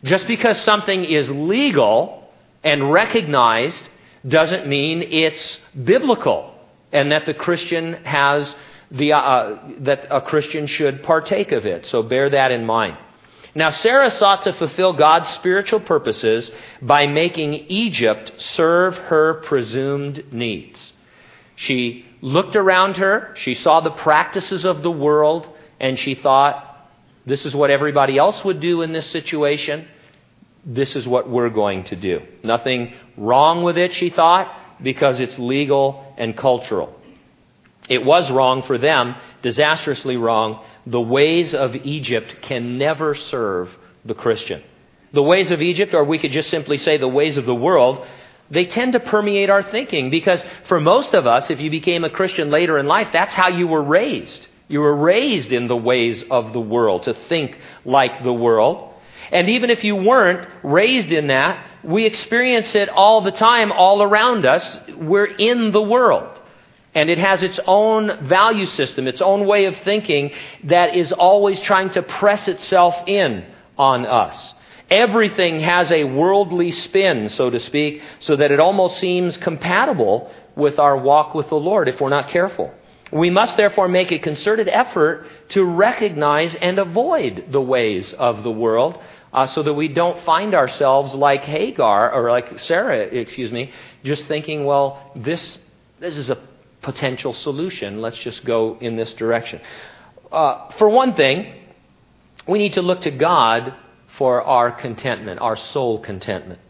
Just 0.04 0.26
because 0.26 0.58
something 0.60 1.04
is 1.04 1.28
legal 1.30 2.28
and 2.64 2.92
recognized 2.92 3.88
doesn't 4.26 4.66
mean 4.66 5.02
it's 5.02 5.58
biblical 5.84 6.54
and 6.92 7.12
that 7.12 7.26
the 7.26 7.34
Christian 7.34 7.94
has 8.04 8.54
the, 8.90 9.12
uh, 9.14 9.58
that 9.80 10.06
a 10.10 10.20
Christian 10.20 10.66
should 10.66 11.02
partake 11.02 11.52
of 11.52 11.64
it. 11.64 11.86
So 11.86 12.02
bear 12.02 12.28
that 12.30 12.52
in 12.52 12.66
mind. 12.66 12.98
Now, 13.54 13.70
Sarah 13.70 14.10
sought 14.10 14.44
to 14.44 14.54
fulfill 14.54 14.94
God's 14.94 15.28
spiritual 15.30 15.80
purposes 15.80 16.50
by 16.80 17.06
making 17.06 17.54
Egypt 17.54 18.32
serve 18.38 18.96
her 18.96 19.34
presumed 19.34 20.32
needs. 20.32 20.92
She 21.54 22.06
looked 22.22 22.56
around 22.56 22.96
her, 22.96 23.34
she 23.36 23.54
saw 23.54 23.80
the 23.80 23.90
practices 23.90 24.64
of 24.64 24.82
the 24.82 24.90
world, 24.90 25.46
and 25.78 25.98
she 25.98 26.14
thought, 26.14 26.68
this 27.26 27.44
is 27.44 27.54
what 27.54 27.70
everybody 27.70 28.16
else 28.16 28.42
would 28.44 28.60
do 28.60 28.82
in 28.82 28.92
this 28.92 29.06
situation. 29.10 29.86
This 30.64 30.96
is 30.96 31.06
what 31.06 31.28
we're 31.28 31.50
going 31.50 31.84
to 31.84 31.96
do. 31.96 32.20
Nothing 32.42 32.94
wrong 33.16 33.62
with 33.62 33.76
it, 33.76 33.92
she 33.92 34.10
thought, 34.10 34.50
because 34.82 35.20
it's 35.20 35.38
legal 35.38 36.14
and 36.16 36.36
cultural. 36.36 36.98
It 37.88 38.04
was 38.04 38.30
wrong 38.30 38.62
for 38.62 38.78
them, 38.78 39.16
disastrously 39.42 40.16
wrong, 40.16 40.64
the 40.86 41.00
ways 41.00 41.54
of 41.54 41.74
Egypt 41.76 42.36
can 42.42 42.78
never 42.78 43.14
serve 43.14 43.70
the 44.04 44.14
Christian. 44.14 44.62
The 45.12 45.22
ways 45.22 45.50
of 45.50 45.62
Egypt, 45.62 45.94
or 45.94 46.04
we 46.04 46.18
could 46.18 46.32
just 46.32 46.50
simply 46.50 46.78
say 46.78 46.96
the 46.96 47.08
ways 47.08 47.36
of 47.36 47.46
the 47.46 47.54
world, 47.54 48.06
they 48.50 48.66
tend 48.66 48.94
to 48.94 49.00
permeate 49.00 49.50
our 49.50 49.62
thinking 49.62 50.10
because 50.10 50.42
for 50.68 50.80
most 50.80 51.14
of 51.14 51.26
us, 51.26 51.50
if 51.50 51.60
you 51.60 51.70
became 51.70 52.04
a 52.04 52.10
Christian 52.10 52.50
later 52.50 52.78
in 52.78 52.86
life, 52.86 53.08
that's 53.12 53.32
how 53.32 53.48
you 53.48 53.66
were 53.66 53.82
raised. 53.82 54.46
You 54.68 54.80
were 54.80 54.96
raised 54.96 55.52
in 55.52 55.68
the 55.68 55.76
ways 55.76 56.24
of 56.30 56.52
the 56.52 56.60
world, 56.60 57.04
to 57.04 57.14
think 57.14 57.58
like 57.84 58.22
the 58.22 58.32
world. 58.32 58.94
And 59.30 59.48
even 59.50 59.70
if 59.70 59.84
you 59.84 59.96
weren't 59.96 60.48
raised 60.62 61.12
in 61.12 61.28
that, 61.28 61.66
we 61.84 62.06
experience 62.06 62.74
it 62.74 62.88
all 62.88 63.22
the 63.22 63.32
time, 63.32 63.72
all 63.72 64.02
around 64.02 64.46
us. 64.46 64.78
We're 64.96 65.26
in 65.26 65.72
the 65.72 65.82
world. 65.82 66.38
And 66.94 67.08
it 67.08 67.18
has 67.18 67.42
its 67.42 67.58
own 67.66 68.26
value 68.26 68.66
system, 68.66 69.08
its 69.08 69.22
own 69.22 69.46
way 69.46 69.64
of 69.64 69.76
thinking 69.78 70.32
that 70.64 70.94
is 70.94 71.10
always 71.12 71.60
trying 71.60 71.90
to 71.90 72.02
press 72.02 72.48
itself 72.48 72.94
in 73.06 73.44
on 73.78 74.04
us. 74.04 74.54
Everything 74.90 75.60
has 75.60 75.90
a 75.90 76.04
worldly 76.04 76.70
spin, 76.70 77.30
so 77.30 77.48
to 77.48 77.58
speak, 77.58 78.02
so 78.20 78.36
that 78.36 78.52
it 78.52 78.60
almost 78.60 78.98
seems 78.98 79.38
compatible 79.38 80.30
with 80.54 80.78
our 80.78 80.98
walk 80.98 81.34
with 81.34 81.48
the 81.48 81.56
Lord 81.56 81.88
if 81.88 81.98
we're 81.98 82.10
not 82.10 82.28
careful. 82.28 82.74
We 83.10 83.30
must 83.30 83.56
therefore 83.56 83.88
make 83.88 84.10
a 84.10 84.18
concerted 84.18 84.68
effort 84.68 85.26
to 85.50 85.64
recognize 85.64 86.54
and 86.54 86.78
avoid 86.78 87.46
the 87.50 87.60
ways 87.60 88.12
of 88.14 88.42
the 88.42 88.50
world 88.50 88.98
uh, 89.32 89.46
so 89.46 89.62
that 89.62 89.74
we 89.74 89.88
don't 89.88 90.22
find 90.24 90.54
ourselves 90.54 91.14
like 91.14 91.42
Hagar 91.42 92.12
or 92.12 92.30
like 92.30 92.58
Sarah, 92.60 92.98
excuse 92.98 93.50
me, 93.50 93.70
just 94.04 94.26
thinking, 94.28 94.64
well, 94.64 95.12
this, 95.14 95.58
this 96.00 96.16
is 96.16 96.30
a 96.30 96.38
potential 96.82 97.32
solution. 97.32 98.00
Let's 98.00 98.18
just 98.18 98.44
go 98.44 98.76
in 98.80 98.96
this 98.96 99.14
direction. 99.14 99.60
Uh, 100.30 100.70
for 100.72 100.88
one 100.88 101.14
thing, 101.14 101.54
we 102.46 102.58
need 102.58 102.74
to 102.74 102.82
look 102.82 103.02
to 103.02 103.10
God 103.10 103.74
for 104.18 104.42
our 104.42 104.70
contentment, 104.72 105.40
our 105.40 105.56
soul 105.56 106.00
contentment. 106.00 106.60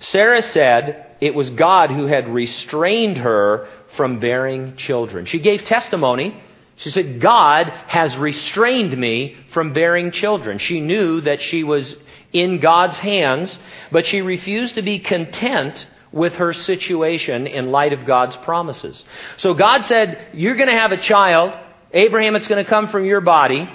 Sarah 0.00 0.42
said 0.42 1.16
it 1.20 1.34
was 1.34 1.50
God 1.50 1.90
who 1.90 2.06
had 2.06 2.28
restrained 2.28 3.18
her 3.18 3.68
from 3.96 4.20
bearing 4.20 4.76
children. 4.76 5.24
She 5.24 5.38
gave 5.38 5.64
testimony. 5.64 6.40
She 6.76 6.90
said, 6.90 7.20
God 7.20 7.68
has 7.86 8.16
restrained 8.16 8.96
me 8.98 9.36
from 9.52 9.72
bearing 9.72 10.10
children. 10.10 10.58
She 10.58 10.80
knew 10.80 11.20
that 11.22 11.40
she 11.40 11.62
was 11.62 11.96
in 12.32 12.58
God's 12.58 12.98
hands, 12.98 13.56
but 13.92 14.04
she 14.04 14.20
refused 14.20 14.74
to 14.74 14.82
be 14.82 14.98
content 14.98 15.86
with 16.14 16.34
her 16.34 16.52
situation 16.52 17.48
in 17.48 17.72
light 17.72 17.92
of 17.92 18.04
God's 18.06 18.36
promises. 18.36 19.04
So 19.36 19.52
God 19.52 19.84
said, 19.84 20.28
You're 20.32 20.54
going 20.54 20.68
to 20.68 20.78
have 20.78 20.92
a 20.92 20.96
child. 20.96 21.58
Abraham, 21.92 22.36
it's 22.36 22.46
going 22.46 22.64
to 22.64 22.70
come 22.70 22.88
from 22.88 23.04
your 23.04 23.20
body. 23.20 23.68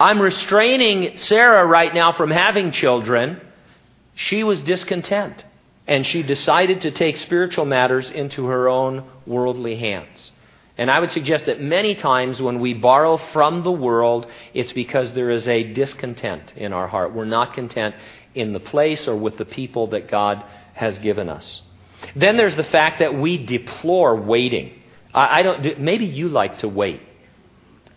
I'm 0.00 0.20
restraining 0.20 1.16
Sarah 1.18 1.64
right 1.64 1.94
now 1.94 2.12
from 2.12 2.30
having 2.30 2.72
children. 2.72 3.40
She 4.16 4.42
was 4.42 4.60
discontent, 4.60 5.44
and 5.86 6.04
she 6.04 6.22
decided 6.24 6.80
to 6.82 6.90
take 6.90 7.16
spiritual 7.16 7.64
matters 7.64 8.10
into 8.10 8.46
her 8.46 8.68
own 8.68 9.04
worldly 9.26 9.76
hands. 9.76 10.32
And 10.76 10.90
I 10.90 10.98
would 10.98 11.12
suggest 11.12 11.46
that 11.46 11.60
many 11.60 11.94
times 11.94 12.40
when 12.40 12.58
we 12.58 12.74
borrow 12.74 13.18
from 13.32 13.62
the 13.62 13.70
world, 13.70 14.26
it's 14.54 14.72
because 14.72 15.12
there 15.12 15.30
is 15.30 15.46
a 15.46 15.62
discontent 15.62 16.54
in 16.56 16.72
our 16.72 16.88
heart. 16.88 17.14
We're 17.14 17.26
not 17.26 17.54
content 17.54 17.94
in 18.34 18.52
the 18.52 18.60
place 18.60 19.08
or 19.08 19.16
with 19.16 19.36
the 19.36 19.44
people 19.44 19.88
that 19.88 20.10
God 20.10 20.44
has 20.74 20.98
given 20.98 21.28
us. 21.28 21.62
Then 22.16 22.36
there's 22.36 22.56
the 22.56 22.64
fact 22.64 23.00
that 23.00 23.14
we 23.14 23.44
deplore 23.44 24.16
waiting. 24.16 24.80
I, 25.12 25.40
I 25.40 25.42
don't. 25.42 25.80
Maybe 25.80 26.06
you 26.06 26.28
like 26.28 26.58
to 26.58 26.68
wait. 26.68 27.02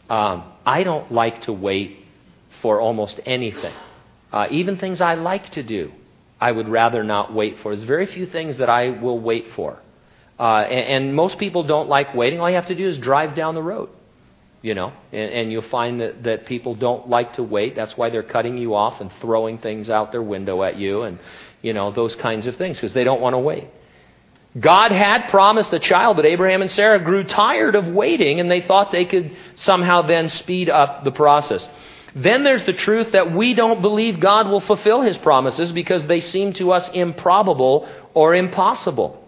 Um, 0.10 0.44
I 0.66 0.84
don't 0.84 1.12
like 1.12 1.44
to 1.44 1.54
wait 1.54 1.98
for 2.62 2.80
almost 2.80 3.20
anything, 3.26 3.74
uh, 4.32 4.48
even 4.52 4.78
things 4.78 5.02
I 5.02 5.16
like 5.16 5.50
to 5.52 5.64
do. 5.64 5.92
I 6.40 6.52
would 6.52 6.68
rather 6.68 7.04
not 7.04 7.34
wait 7.34 7.60
for. 7.60 7.76
There's 7.76 7.88
very 7.88 8.06
few 8.06 8.26
things 8.26 8.58
that 8.58 8.70
I 8.70 8.90
will 8.90 9.20
wait 9.20 9.48
for. 9.56 9.80
Uh, 10.38 10.58
and, 10.58 11.06
and, 11.06 11.16
most 11.16 11.38
people 11.38 11.64
don't 11.64 11.88
like 11.88 12.14
waiting. 12.14 12.42
All 12.42 12.50
you 12.50 12.56
have 12.56 12.68
to 12.68 12.76
do 12.76 12.90
is 12.90 12.98
drive 12.98 13.36
down 13.36 13.56
the 13.56 13.62
road 13.62 13.90
you 14.64 14.74
know, 14.74 14.94
and, 15.12 15.32
and, 15.32 15.52
you'll 15.52 15.62
find 15.62 16.00
that, 16.00 16.24
that 16.24 16.46
people 16.46 16.74
don't 16.74 17.10
like 17.10 17.34
to 17.34 17.44
wait. 17.44 17.76
That's 17.76 17.98
why 17.98 18.10
they're 18.10 18.24
cutting 18.24 18.58
you 18.58 18.74
off 18.74 19.02
and 19.02 19.12
throwing 19.20 19.58
things 19.58 19.90
out 19.90 20.14
their 20.14 20.24
window 20.24 20.64
at 20.64 20.78
you 20.78 21.02
and, 21.02 21.20
you 21.62 21.74
know, 21.74 21.92
those 21.92 22.16
kinds 22.16 22.48
of 22.48 22.56
things 22.56 22.78
because 22.78 22.94
they 22.94 23.04
don't 23.04 23.20
want 23.20 23.34
to 23.34 23.40
wait. 23.40 23.68
God 24.58 24.94
had 24.94 25.30
promised 25.30 25.74
a 25.74 25.80
child, 25.80 26.16
but 26.16 26.26
Abraham 26.26 26.62
and 26.62 26.72
Sarah 26.72 27.04
grew 27.04 27.26
tired 27.26 27.76
of 27.76 27.88
waiting 27.88 28.40
and 28.40 28.50
they 28.50 28.62
thought 28.62 28.94
they 28.94 29.04
could 29.04 29.36
somehow 29.56 30.04
then 30.04 30.30
speed 30.30 30.70
up 30.70 31.04
the 31.04 31.12
process. 31.12 31.68
Then 32.16 32.46
there's 32.46 32.64
the 32.64 32.74
truth 32.74 33.12
that 33.12 33.34
we 33.34 33.56
don't 33.56 33.82
believe 33.82 34.22
God 34.22 34.48
will 34.48 34.62
fulfill 34.62 35.02
his 35.02 35.18
promises 35.18 35.74
because 35.74 36.08
they 36.08 36.22
seem 36.22 36.54
to 36.54 36.72
us 36.72 36.90
improbable 36.94 37.90
or 38.14 38.34
impossible. 38.34 39.28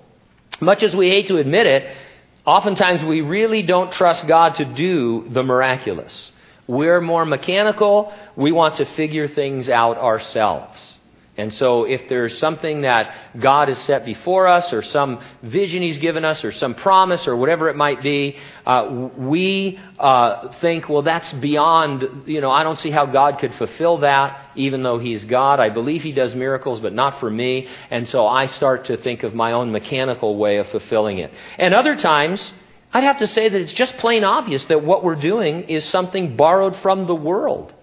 Much 0.61 0.81
as 0.81 0.95
we 0.95 1.09
hate 1.09 1.27
to 1.27 1.37
admit 1.37 1.67
it, 1.67 1.97
Oftentimes, 2.45 3.03
we 3.03 3.21
really 3.21 3.63
don't 3.63 3.91
trust 3.91 4.27
God 4.27 4.55
to 4.55 4.65
do 4.65 5.27
the 5.29 5.43
miraculous. 5.43 6.31
We're 6.67 7.01
more 7.01 7.25
mechanical. 7.25 8.13
We 8.35 8.51
want 8.51 8.77
to 8.77 8.85
figure 8.85 9.27
things 9.27 9.67
out 9.69 9.97
ourselves. 9.97 10.94
And 11.37 11.53
so, 11.53 11.83
if 11.83 12.07
there's 12.07 12.37
something 12.37 12.81
that 12.81 13.13
God 13.37 13.67
has 13.67 13.77
set 13.79 14.05
before 14.05 14.47
us, 14.47 14.71
or 14.71 14.81
some 14.81 15.19
vision 15.43 15.81
He's 15.81 15.99
given 15.99 16.23
us, 16.23 16.45
or 16.45 16.53
some 16.53 16.75
promise, 16.75 17.27
or 17.27 17.35
whatever 17.35 17.67
it 17.67 17.75
might 17.75 18.01
be, 18.01 18.37
uh, 18.65 19.09
we 19.17 19.77
uh, 19.99 20.53
think, 20.59 20.87
well, 20.87 21.01
that's 21.01 21.31
beyond, 21.33 22.23
you 22.25 22.39
know, 22.39 22.51
I 22.51 22.63
don't 22.63 22.79
see 22.79 22.89
how 22.89 23.05
God 23.05 23.39
could 23.39 23.53
fulfill 23.55 23.97
that, 23.97 24.51
even 24.55 24.81
though 24.81 24.97
He's 24.97 25.25
God. 25.25 25.59
I 25.59 25.69
believe 25.69 26.03
He 26.03 26.13
does 26.13 26.33
miracles, 26.33 26.79
but 26.79 26.93
not 26.93 27.19
for 27.19 27.29
me. 27.29 27.67
And 27.91 28.07
so 28.07 28.25
I 28.25 28.47
start 28.47 28.85
to 28.85 28.95
think 28.95 29.23
of 29.23 29.35
my 29.35 29.51
own 29.51 29.73
mechanical 29.73 30.37
way 30.37 30.57
of 30.57 30.69
fulfilling 30.69 31.17
it. 31.17 31.33
And 31.57 31.73
other 31.73 31.97
times, 31.97 32.53
I'd 32.93 33.03
have 33.03 33.17
to 33.17 33.27
say 33.27 33.49
that 33.49 33.59
it's 33.59 33.73
just 33.73 33.97
plain 33.97 34.23
obvious 34.23 34.63
that 34.65 34.85
what 34.85 35.03
we're 35.03 35.15
doing 35.15 35.63
is 35.63 35.83
something 35.83 36.37
borrowed 36.37 36.77
from 36.77 37.07
the 37.07 37.15
world. 37.15 37.73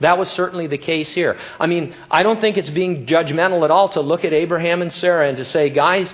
That 0.00 0.18
was 0.18 0.30
certainly 0.30 0.66
the 0.66 0.78
case 0.78 1.12
here. 1.12 1.38
I 1.58 1.66
mean, 1.66 1.94
I 2.10 2.22
don't 2.22 2.40
think 2.40 2.56
it's 2.56 2.70
being 2.70 3.06
judgmental 3.06 3.64
at 3.64 3.70
all 3.70 3.88
to 3.90 4.00
look 4.00 4.24
at 4.24 4.32
Abraham 4.32 4.82
and 4.82 4.92
Sarah 4.92 5.28
and 5.28 5.38
to 5.38 5.44
say, 5.44 5.70
guys, 5.70 6.12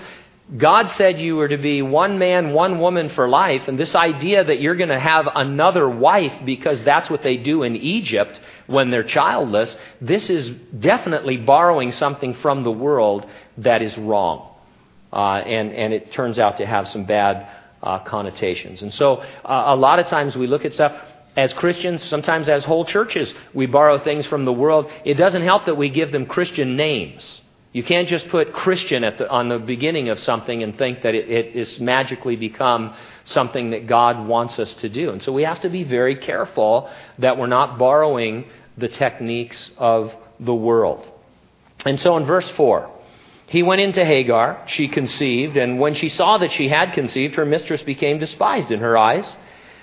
God 0.57 0.91
said 0.91 1.21
you 1.21 1.37
were 1.37 1.49
to 1.49 1.57
be 1.57 1.83
one 1.83 2.19
man, 2.19 2.53
one 2.53 2.79
woman 2.79 3.09
for 3.09 3.29
life, 3.29 3.69
and 3.69 3.79
this 3.79 3.95
idea 3.95 4.45
that 4.45 4.61
you're 4.61 4.77
going 4.77 4.91
to 4.91 5.01
have 5.01 5.29
another 5.35 5.89
wife 5.89 6.33
because 6.45 6.83
that's 6.85 7.09
what 7.09 7.23
they 7.23 7.39
do 7.39 7.63
in 7.63 7.75
Egypt 7.77 8.39
when 8.67 8.91
they're 8.91 9.05
childless, 9.05 9.75
this 10.01 10.29
is 10.29 10.51
definitely 10.79 11.39
borrowing 11.39 11.93
something 11.93 12.35
from 12.35 12.65
the 12.65 12.71
world 12.71 13.27
that 13.59 13.83
is 13.83 13.97
wrong. 13.97 14.49
Uh, 15.13 15.37
and, 15.37 15.73
and 15.73 15.93
it 15.93 16.13
turns 16.13 16.39
out 16.39 16.59
to 16.59 16.67
have 16.67 16.89
some 16.89 17.05
bad 17.05 17.49
uh, 17.83 17.99
connotations. 18.01 18.83
And 18.83 18.93
so 18.95 19.17
uh, 19.17 19.65
a 19.67 19.77
lot 19.77 19.99
of 19.99 20.07
times 20.07 20.37
we 20.37 20.47
look 20.47 20.65
at 20.65 20.75
stuff, 20.75 20.93
as 21.37 21.53
Christians, 21.55 22.03
sometimes 22.05 22.49
as 22.49 22.65
whole 22.65 22.85
churches, 22.85 23.33
we 23.55 23.67
borrow 23.67 23.99
things 23.99 24.27
from 24.27 24.45
the 24.45 24.53
world. 24.53 24.91
It 25.05 25.15
doesn't 25.15 25.43
help 25.43 25.67
that 25.67 25.77
we 25.77 25.89
give 25.89 26.13
them 26.13 26.27
Christian 26.27 26.77
names. 26.77 27.41
You 27.73 27.83
can't 27.83 28.07
just 28.07 28.29
put 28.29 28.53
Christian 28.53 29.01
the, 29.01 29.31
on 29.31 29.49
the 29.49 29.59
beginning 29.59 30.11
of 30.11 30.21
something 30.21 30.63
and 30.63 30.77
think 30.77 31.03
that 31.03 31.15
it, 31.15 31.31
it 31.31 31.57
has 31.57 31.81
magically 31.81 32.37
become 32.37 32.95
something 33.25 33.71
that 33.71 33.87
God 33.87 34.27
wants 34.27 34.59
us 34.59 34.75
to 34.75 34.91
do. 34.91 35.11
And 35.11 35.23
so 35.23 35.33
we 35.33 35.45
have 35.45 35.63
to 35.63 35.71
be 35.71 35.83
very 35.83 36.17
careful 36.17 36.91
that 37.19 37.39
we're 37.39 37.47
not 37.47 37.79
borrowing 37.79 38.45
the 38.77 38.89
techniques 38.89 39.71
of 39.79 40.13
the 40.39 40.55
world. 40.55 41.09
And 41.87 41.99
so 41.99 42.17
in 42.19 42.27
verse 42.27 42.51
4, 42.51 42.91
he 43.47 43.63
went 43.63 43.81
into 43.81 44.05
Hagar, 44.05 44.63
she 44.67 44.89
conceived, 44.89 45.57
and 45.57 45.79
when 45.79 45.95
she 45.95 46.09
saw 46.09 46.39
that 46.39 46.53
she 46.53 46.69
had 46.69 46.93
conceived, 46.93 47.37
her 47.37 47.47
mistress 47.47 47.83
became 47.83 48.19
despised 48.19 48.71
in 48.71 48.81
her 48.81 48.99
eyes. 48.99 49.37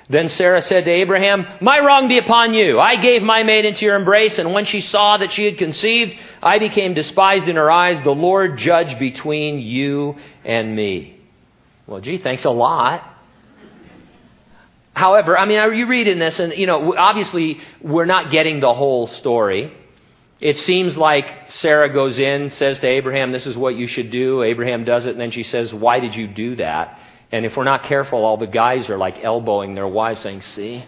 Then 0.10 0.30
Sarah 0.30 0.64
said 0.64 0.86
to 0.86 0.92
Abraham, 0.92 1.46
My 1.62 1.80
wrong 1.80 2.08
be 2.08 2.18
upon 2.18 2.56
you. 2.56 2.80
I 2.80 2.96
gave 2.96 3.22
my 3.22 3.44
maid 3.44 3.66
into 3.66 3.86
your 3.86 3.96
embrace, 3.96 4.40
and 4.40 4.54
when 4.54 4.66
she 4.66 4.82
saw 4.82 5.18
that 5.18 5.32
she 5.32 5.46
had 5.46 5.60
conceived, 5.60 6.16
I 6.42 6.58
became 6.58 6.96
despised 6.96 7.48
in 7.48 7.58
her 7.58 7.70
eyes. 7.70 8.02
The 8.02 8.12
Lord 8.12 8.58
judge 8.58 8.98
between 8.98 9.60
you 9.60 10.16
and 10.44 10.76
me. 10.76 11.20
Well, 11.86 12.02
gee, 12.02 12.18
thanks 12.18 12.44
a 12.46 12.50
lot. 12.50 13.04
However, 14.94 15.38
I 15.38 15.46
mean, 15.46 15.74
you 15.76 15.86
read 15.86 16.08
in 16.08 16.18
this, 16.18 16.40
and, 16.40 16.54
you 16.54 16.66
know, 16.66 16.98
obviously 16.98 17.62
we're 17.80 18.06
not 18.06 18.32
getting 18.32 18.60
the 18.62 18.74
whole 18.74 19.06
story. 19.06 19.72
It 20.42 20.58
seems 20.58 20.98
like 20.98 21.52
Sarah 21.52 21.94
goes 21.94 22.18
in, 22.18 22.50
says 22.52 22.80
to 22.80 22.88
Abraham, 22.88 23.32
This 23.32 23.46
is 23.46 23.56
what 23.56 23.76
you 23.76 23.86
should 23.86 24.10
do. 24.10 24.42
Abraham 24.42 24.86
does 24.86 25.06
it, 25.06 25.12
and 25.12 25.22
then 25.22 25.32
she 25.32 25.44
says, 25.44 25.72
Why 25.72 26.00
did 26.00 26.16
you 26.16 26.28
do 26.28 26.56
that? 26.56 27.00
And 27.32 27.46
if 27.46 27.56
we're 27.56 27.64
not 27.64 27.84
careful, 27.84 28.26
all 28.26 28.38
the 28.38 28.48
guys 28.48 28.90
are 28.90 28.98
like 28.98 29.24
elbowing 29.24 29.76
their 29.76 29.88
wives, 29.88 30.22
saying, 30.22 30.42
See, 30.42 30.84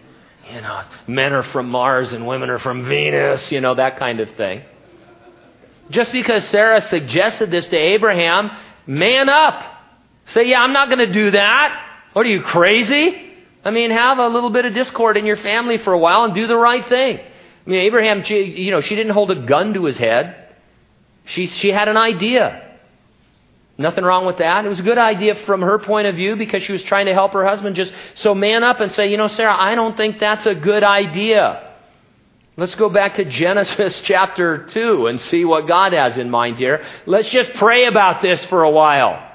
you 0.51 0.62
know, 0.62 0.83
men 1.07 1.33
are 1.33 1.43
from 1.43 1.69
Mars 1.69 2.13
and 2.13 2.25
women 2.25 2.50
are 2.50 2.60
from 2.60 2.86
Venus, 2.86 3.51
you 3.51 3.62
know, 3.62 3.75
that 3.75 3.98
kind 3.98 4.19
of 4.19 4.29
thing. 4.36 4.63
Just 5.89 6.12
because 6.12 6.43
Sarah 6.45 6.88
suggested 6.88 7.51
this 7.51 7.67
to 7.67 7.77
Abraham, 7.77 8.50
man 8.88 9.29
up. 9.29 9.63
Say, 10.27 10.48
Yeah, 10.48 10.62
I'm 10.62 10.74
not 10.74 10.89
going 10.89 11.05
to 11.05 11.13
do 11.13 11.31
that. 11.31 11.88
What 12.13 12.25
are 12.25 12.29
you, 12.29 12.41
crazy? 12.41 13.29
I 13.63 13.71
mean, 13.71 13.91
have 13.91 14.17
a 14.17 14.27
little 14.27 14.50
bit 14.50 14.65
of 14.65 14.74
discord 14.74 15.17
in 15.17 15.25
your 15.25 15.38
family 15.38 15.77
for 15.77 15.93
a 15.93 15.98
while 15.98 16.24
and 16.24 16.33
do 16.33 16.48
the 16.48 16.57
right 16.57 16.88
thing. 16.88 17.19
I 17.19 17.69
mean, 17.69 17.81
Abraham, 17.81 18.24
you 18.25 18.71
know, 18.71 18.81
she 18.81 18.95
didn't 18.95 19.13
hold 19.13 19.29
a 19.29 19.45
gun 19.45 19.75
to 19.75 19.86
his 19.86 19.98
head. 19.98 20.55
She, 21.25 21.45
she 21.45 21.69
had 21.69 21.88
an 21.88 21.98
idea. 21.98 22.71
Nothing 23.81 24.03
wrong 24.03 24.25
with 24.25 24.38
that. 24.38 24.65
It 24.65 24.69
was 24.69 24.79
a 24.79 24.83
good 24.83 24.97
idea 24.97 25.35
from 25.35 25.61
her 25.61 25.79
point 25.79 26.07
of 26.07 26.15
view 26.15 26.35
because 26.35 26.63
she 26.63 26.71
was 26.71 26.83
trying 26.83 27.07
to 27.07 27.13
help 27.13 27.33
her 27.33 27.45
husband. 27.45 27.75
Just 27.75 27.93
so 28.13 28.35
man 28.35 28.63
up 28.63 28.79
and 28.79 28.91
say, 28.91 29.09
you 29.09 29.17
know, 29.17 29.27
Sarah, 29.27 29.55
I 29.57 29.75
don't 29.75 29.97
think 29.97 30.19
that's 30.19 30.45
a 30.45 30.55
good 30.55 30.83
idea. 30.83 31.73
Let's 32.57 32.75
go 32.75 32.89
back 32.89 33.15
to 33.15 33.25
Genesis 33.41 34.01
chapter 34.01 34.65
2 34.67 35.07
and 35.07 35.19
see 35.19 35.45
what 35.45 35.67
God 35.67 35.93
has 35.93 36.17
in 36.17 36.29
mind 36.29 36.59
here. 36.59 36.85
Let's 37.05 37.29
just 37.29 37.53
pray 37.53 37.85
about 37.85 38.21
this 38.21 38.43
for 38.45 38.63
a 38.63 38.71
while. 38.71 39.27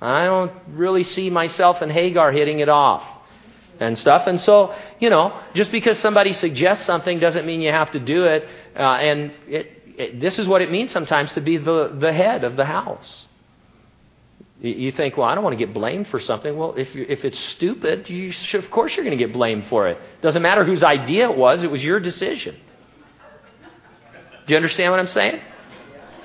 I 0.00 0.24
don't 0.26 0.52
really 0.68 1.02
see 1.02 1.28
myself 1.28 1.82
and 1.82 1.90
Hagar 1.90 2.30
hitting 2.30 2.60
it 2.60 2.68
off 2.68 3.02
and 3.80 3.98
stuff. 3.98 4.26
And 4.26 4.40
so, 4.40 4.74
you 5.00 5.10
know, 5.10 5.40
just 5.54 5.72
because 5.72 5.98
somebody 5.98 6.32
suggests 6.32 6.86
something 6.86 7.18
doesn't 7.18 7.46
mean 7.46 7.60
you 7.60 7.72
have 7.72 7.90
to 7.92 8.00
do 8.00 8.24
it. 8.24 8.48
Uh, 8.76 8.80
and 8.80 9.32
it, 9.48 9.82
it, 9.96 10.20
this 10.20 10.38
is 10.38 10.46
what 10.46 10.62
it 10.62 10.70
means 10.70 10.92
sometimes 10.92 11.32
to 11.32 11.40
be 11.40 11.56
the, 11.56 11.96
the 11.98 12.12
head 12.12 12.44
of 12.44 12.56
the 12.56 12.64
house. 12.64 13.27
You 14.60 14.90
think, 14.90 15.16
well, 15.16 15.28
I 15.28 15.36
don't 15.36 15.44
want 15.44 15.56
to 15.56 15.64
get 15.64 15.72
blamed 15.72 16.08
for 16.08 16.18
something. 16.18 16.56
Well, 16.56 16.74
if, 16.76 16.88
if 16.94 17.24
it's 17.24 17.38
stupid, 17.38 18.10
you 18.10 18.32
should, 18.32 18.64
of 18.64 18.70
course 18.72 18.96
you're 18.96 19.04
going 19.04 19.16
to 19.16 19.24
get 19.24 19.32
blamed 19.32 19.66
for 19.68 19.86
it. 19.86 19.98
Doesn't 20.20 20.42
matter 20.42 20.64
whose 20.64 20.82
idea 20.82 21.30
it 21.30 21.36
was, 21.36 21.62
it 21.62 21.70
was 21.70 21.82
your 21.82 22.00
decision. 22.00 22.56
Do 24.46 24.54
you 24.54 24.56
understand 24.56 24.90
what 24.90 24.98
I'm 24.98 25.08
saying? 25.08 25.40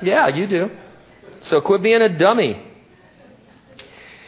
Yeah, 0.02 0.30
you 0.30 0.48
do. 0.48 0.72
So 1.42 1.62
quit 1.62 1.84
being 1.84 2.02
a 2.02 2.18
dummy. 2.18 2.60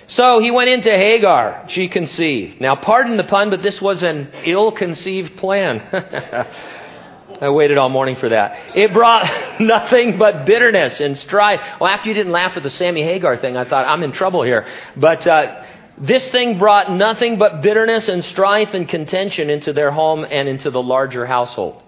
So 0.08 0.40
he 0.40 0.52
went 0.52 0.70
into 0.70 0.92
Hagar. 0.92 1.66
She 1.70 1.88
conceived. 1.88 2.62
Now, 2.62 2.76
pardon 2.76 3.18
the 3.18 3.24
pun, 3.24 3.50
but 3.50 3.64
this 3.64 3.82
was 3.82 4.04
an 4.04 4.32
ill 4.44 4.72
conceived 4.72 5.38
plan. 5.38 5.80
I 7.42 7.50
waited 7.50 7.78
all 7.78 7.90
morning 7.90 8.16
for 8.16 8.30
that. 8.30 8.78
It 8.78 8.94
brought 8.94 9.60
nothing 9.60 10.18
but 10.18 10.46
bitterness 10.46 11.00
and 11.00 11.18
strife. 11.18 11.60
Well, 11.80 11.90
after 11.90 12.10
you 12.10 12.16
didn't 12.16 12.32
laugh 12.32 12.56
at 12.56 12.64
the 12.64 12.72
Sammy 12.72 13.04
Hagar 13.04 13.38
thing, 13.38 13.58
I 13.58 13.68
thought, 13.68 13.86
I'm 13.88 14.04
in 14.04 14.12
trouble 14.12 14.44
here. 14.44 14.66
But 14.96 15.26
uh, 15.28 15.64
this 15.98 16.28
thing 16.30 16.58
brought 16.58 16.92
nothing 16.92 17.38
but 17.38 17.62
bitterness 17.62 18.08
and 18.08 18.24
strife 18.24 18.74
and 18.74 18.88
contention 18.88 19.50
into 19.50 19.74
their 19.74 19.92
home 19.92 20.26
and 20.30 20.48
into 20.48 20.70
the 20.72 20.82
larger 20.82 21.26
household. 21.26 21.82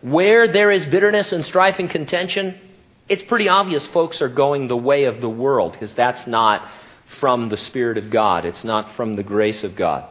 Where 0.00 0.52
there 0.52 0.70
is 0.70 0.84
bitterness 0.86 1.32
and 1.32 1.46
strife 1.46 1.78
and 1.78 1.88
contention, 1.88 2.58
it's 3.08 3.22
pretty 3.22 3.48
obvious 3.48 3.86
folks 3.88 4.22
are 4.22 4.28
going 4.28 4.68
the 4.68 4.76
way 4.76 5.04
of 5.04 5.20
the 5.20 5.28
world 5.28 5.72
because 5.72 5.94
that's 5.94 6.26
not 6.26 6.68
from 7.20 7.48
the 7.48 7.56
Spirit 7.56 7.98
of 7.98 8.10
God. 8.10 8.44
It's 8.44 8.64
not 8.64 8.94
from 8.96 9.14
the 9.14 9.22
grace 9.22 9.62
of 9.62 9.76
God. 9.76 10.08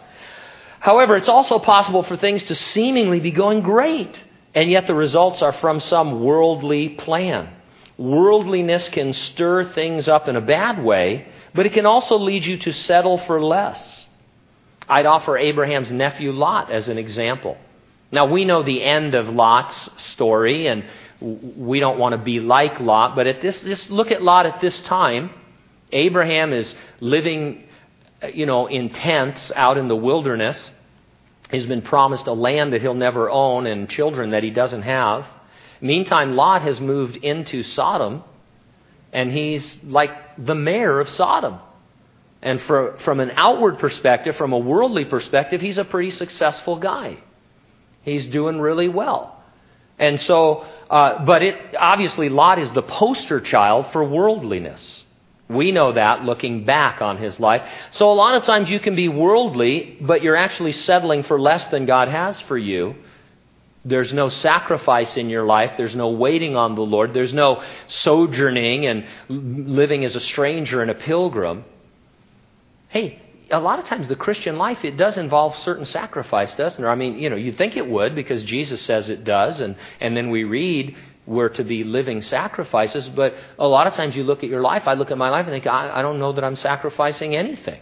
However, 0.79 1.15
it's 1.15 1.29
also 1.29 1.59
possible 1.59 2.03
for 2.03 2.17
things 2.17 2.43
to 2.45 2.55
seemingly 2.55 3.19
be 3.19 3.31
going 3.31 3.61
great, 3.61 4.21
and 4.53 4.69
yet 4.69 4.87
the 4.87 4.95
results 4.95 5.41
are 5.41 5.53
from 5.53 5.79
some 5.79 6.23
worldly 6.23 6.89
plan. 6.89 7.53
Worldliness 7.97 8.89
can 8.89 9.13
stir 9.13 9.73
things 9.73 10.07
up 10.07 10.27
in 10.27 10.35
a 10.35 10.41
bad 10.41 10.83
way, 10.83 11.27
but 11.53 11.65
it 11.65 11.73
can 11.73 11.85
also 11.85 12.17
lead 12.17 12.45
you 12.45 12.57
to 12.57 12.71
settle 12.71 13.17
for 13.19 13.41
less. 13.41 14.07
I'd 14.89 15.05
offer 15.05 15.37
Abraham's 15.37 15.91
nephew 15.91 16.31
Lot 16.31 16.71
as 16.71 16.89
an 16.89 16.97
example. 16.97 17.57
Now, 18.11 18.25
we 18.25 18.43
know 18.43 18.61
the 18.61 18.83
end 18.83 19.15
of 19.15 19.29
Lot's 19.29 19.89
story, 19.97 20.67
and 20.67 20.83
we 21.21 21.79
don't 21.79 21.97
want 21.97 22.13
to 22.13 22.17
be 22.17 22.39
like 22.39 22.79
Lot, 22.79 23.15
but 23.15 23.27
at 23.27 23.41
this, 23.41 23.61
just 23.61 23.89
look 23.89 24.11
at 24.11 24.21
Lot 24.21 24.45
at 24.45 24.59
this 24.59 24.79
time. 24.81 25.29
Abraham 25.91 26.51
is 26.51 26.73
living, 26.99 27.63
uh, 28.21 28.27
you 28.27 28.45
know, 28.45 28.67
in 28.67 28.89
tents 28.89 29.51
out 29.55 29.77
in 29.77 29.87
the 29.87 29.95
wilderness. 29.95 30.57
He's 31.51 31.65
been 31.65 31.81
promised 31.81 32.27
a 32.27 32.33
land 32.33 32.73
that 32.73 32.81
he'll 32.81 32.93
never 32.93 33.29
own 33.29 33.67
and 33.67 33.89
children 33.89 34.31
that 34.31 34.43
he 34.43 34.51
doesn't 34.51 34.83
have. 34.83 35.25
Meantime, 35.81 36.35
Lot 36.35 36.61
has 36.61 36.79
moved 36.79 37.17
into 37.17 37.63
Sodom, 37.63 38.23
and 39.11 39.31
he's 39.31 39.77
like 39.83 40.11
the 40.37 40.55
mayor 40.55 40.99
of 40.99 41.09
Sodom. 41.09 41.59
And 42.41 42.61
for, 42.61 42.97
from 43.03 43.19
an 43.19 43.31
outward 43.35 43.79
perspective, 43.79 44.35
from 44.35 44.53
a 44.53 44.57
worldly 44.57 45.05
perspective, 45.05 45.61
he's 45.61 45.77
a 45.77 45.83
pretty 45.83 46.11
successful 46.11 46.79
guy. 46.79 47.17
He's 48.03 48.25
doing 48.27 48.59
really 48.59 48.87
well. 48.87 49.43
And 49.99 50.19
so, 50.21 50.65
uh, 50.89 51.23
but 51.25 51.43
it, 51.43 51.75
obviously, 51.77 52.29
Lot 52.29 52.59
is 52.59 52.71
the 52.73 52.81
poster 52.81 53.39
child 53.39 53.87
for 53.91 54.03
worldliness. 54.03 55.03
We 55.53 55.71
know 55.71 55.93
that 55.93 56.23
looking 56.23 56.65
back 56.65 57.01
on 57.01 57.17
his 57.17 57.39
life. 57.39 57.61
So 57.91 58.11
a 58.11 58.13
lot 58.13 58.35
of 58.35 58.43
times 58.43 58.69
you 58.69 58.79
can 58.79 58.95
be 58.95 59.07
worldly, 59.07 59.97
but 60.01 60.23
you're 60.23 60.37
actually 60.37 60.71
settling 60.71 61.23
for 61.23 61.39
less 61.39 61.65
than 61.67 61.85
God 61.85 62.07
has 62.07 62.39
for 62.41 62.57
you. 62.57 62.95
There's 63.83 64.13
no 64.13 64.29
sacrifice 64.29 65.17
in 65.17 65.29
your 65.29 65.43
life. 65.43 65.73
There's 65.75 65.95
no 65.95 66.09
waiting 66.11 66.55
on 66.55 66.75
the 66.75 66.81
Lord. 66.81 67.13
There's 67.13 67.33
no 67.33 67.63
sojourning 67.87 68.85
and 68.85 69.05
living 69.27 70.05
as 70.05 70.15
a 70.15 70.19
stranger 70.19 70.81
and 70.81 70.91
a 70.91 70.95
pilgrim. 70.95 71.65
Hey, 72.89 73.21
a 73.49 73.59
lot 73.59 73.79
of 73.79 73.85
times 73.85 74.07
the 74.07 74.15
Christian 74.15 74.57
life, 74.57 74.83
it 74.83 74.97
does 74.97 75.17
involve 75.17 75.55
certain 75.57 75.85
sacrifice, 75.85 76.53
doesn't 76.53 76.83
it? 76.83 76.87
I 76.87 76.95
mean, 76.95 77.17
you 77.17 77.29
know, 77.29 77.35
you'd 77.35 77.57
think 77.57 77.75
it 77.75 77.87
would 77.87 78.15
because 78.15 78.43
Jesus 78.43 78.81
says 78.83 79.09
it 79.09 79.23
does. 79.23 79.59
And, 79.59 79.75
and 79.99 80.15
then 80.15 80.29
we 80.29 80.43
read 80.43 80.95
were 81.25 81.49
to 81.49 81.63
be 81.63 81.83
living 81.83 82.21
sacrifices. 82.21 83.09
But 83.09 83.35
a 83.59 83.67
lot 83.67 83.87
of 83.87 83.93
times 83.93 84.15
you 84.15 84.23
look 84.23 84.43
at 84.43 84.49
your 84.49 84.61
life, 84.61 84.83
I 84.87 84.93
look 84.93 85.11
at 85.11 85.17
my 85.17 85.29
life 85.29 85.45
and 85.45 85.53
think, 85.53 85.67
I, 85.67 85.99
I 85.99 86.01
don't 86.01 86.19
know 86.19 86.33
that 86.33 86.43
I'm 86.43 86.55
sacrificing 86.55 87.35
anything. 87.35 87.79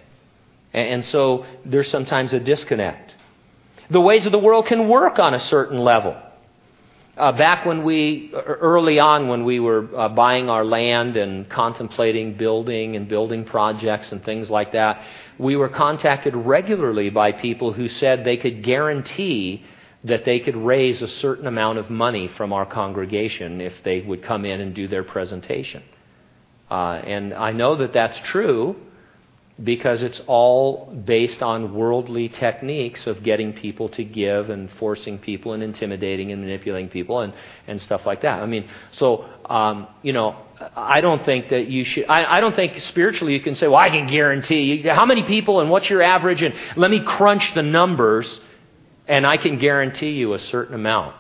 And, 0.73 0.87
and 0.87 1.05
so 1.05 1.45
there's 1.65 1.89
sometimes 1.89 2.33
a 2.33 2.39
disconnect. 2.39 3.15
The 3.89 4.01
ways 4.01 4.25
of 4.25 4.31
the 4.31 4.39
world 4.39 4.67
can 4.67 4.87
work 4.87 5.19
on 5.19 5.33
a 5.33 5.39
certain 5.39 5.79
level. 5.79 6.15
Uh, 7.17 7.33
back 7.33 7.65
when 7.65 7.83
we, 7.83 8.31
early 8.33 8.97
on, 8.97 9.27
when 9.27 9.43
we 9.43 9.59
were 9.59 9.89
uh, 9.97 10.07
buying 10.07 10.49
our 10.49 10.63
land 10.63 11.17
and 11.17 11.49
contemplating 11.49 12.37
building 12.37 12.95
and 12.95 13.09
building 13.09 13.43
projects 13.43 14.13
and 14.13 14.23
things 14.23 14.49
like 14.49 14.71
that, 14.71 15.03
we 15.37 15.57
were 15.57 15.67
contacted 15.67 16.33
regularly 16.33 17.09
by 17.09 17.33
people 17.33 17.73
who 17.73 17.89
said 17.89 18.23
they 18.23 18.37
could 18.37 18.63
guarantee 18.63 19.65
that 20.03 20.23
they 20.25 20.39
could 20.39 20.55
raise 20.55 21.01
a 21.01 21.07
certain 21.07 21.45
amount 21.45 21.77
of 21.77 21.89
money 21.89 22.27
from 22.27 22.53
our 22.53 22.65
congregation 22.65 23.59
if 23.59 23.83
they 23.83 24.01
would 24.01 24.23
come 24.23 24.45
in 24.45 24.61
and 24.61 24.73
do 24.73 24.87
their 24.87 25.03
presentation. 25.03 25.83
Uh, 26.71 27.01
and 27.03 27.33
I 27.33 27.51
know 27.51 27.75
that 27.75 27.93
that's 27.93 28.19
true 28.19 28.75
because 29.61 30.03
it's 30.03 30.21
all 30.25 30.85
based 30.85 31.43
on 31.43 31.73
worldly 31.73 32.29
techniques 32.29 33.07
of 33.07 33.23
getting 33.23 33.51
people 33.51 33.89
to 33.89 34.05
give 34.05 34.49
and 34.49 34.71
forcing 34.73 35.19
people 35.19 35.51
and 35.51 35.61
intimidating 35.61 36.31
and 36.31 36.41
manipulating 36.41 36.89
people 36.89 37.19
and, 37.19 37.33
and 37.67 37.81
stuff 37.81 38.05
like 38.05 38.21
that. 38.21 38.41
I 38.41 38.45
mean, 38.45 38.69
so, 38.93 39.25
um, 39.45 39.87
you 40.01 40.13
know, 40.13 40.37
I 40.75 41.01
don't 41.01 41.25
think 41.25 41.49
that 41.49 41.67
you 41.67 41.83
should, 41.83 42.05
I, 42.07 42.37
I 42.37 42.39
don't 42.39 42.55
think 42.55 42.79
spiritually 42.79 43.33
you 43.33 43.41
can 43.41 43.55
say, 43.55 43.67
well, 43.67 43.77
I 43.77 43.89
can 43.89 44.07
guarantee. 44.07 44.81
How 44.83 45.05
many 45.05 45.23
people 45.23 45.59
and 45.59 45.69
what's 45.69 45.89
your 45.89 46.01
average? 46.01 46.41
And 46.41 46.53
let 46.77 46.89
me 46.89 47.01
crunch 47.01 47.53
the 47.53 47.63
numbers 47.63 48.39
and 49.09 49.25
I 49.27 49.37
can 49.37 49.57
guarantee 49.57 50.11
you 50.11 50.33
a 50.33 50.39
certain 50.39 50.75
amount. 50.75 51.15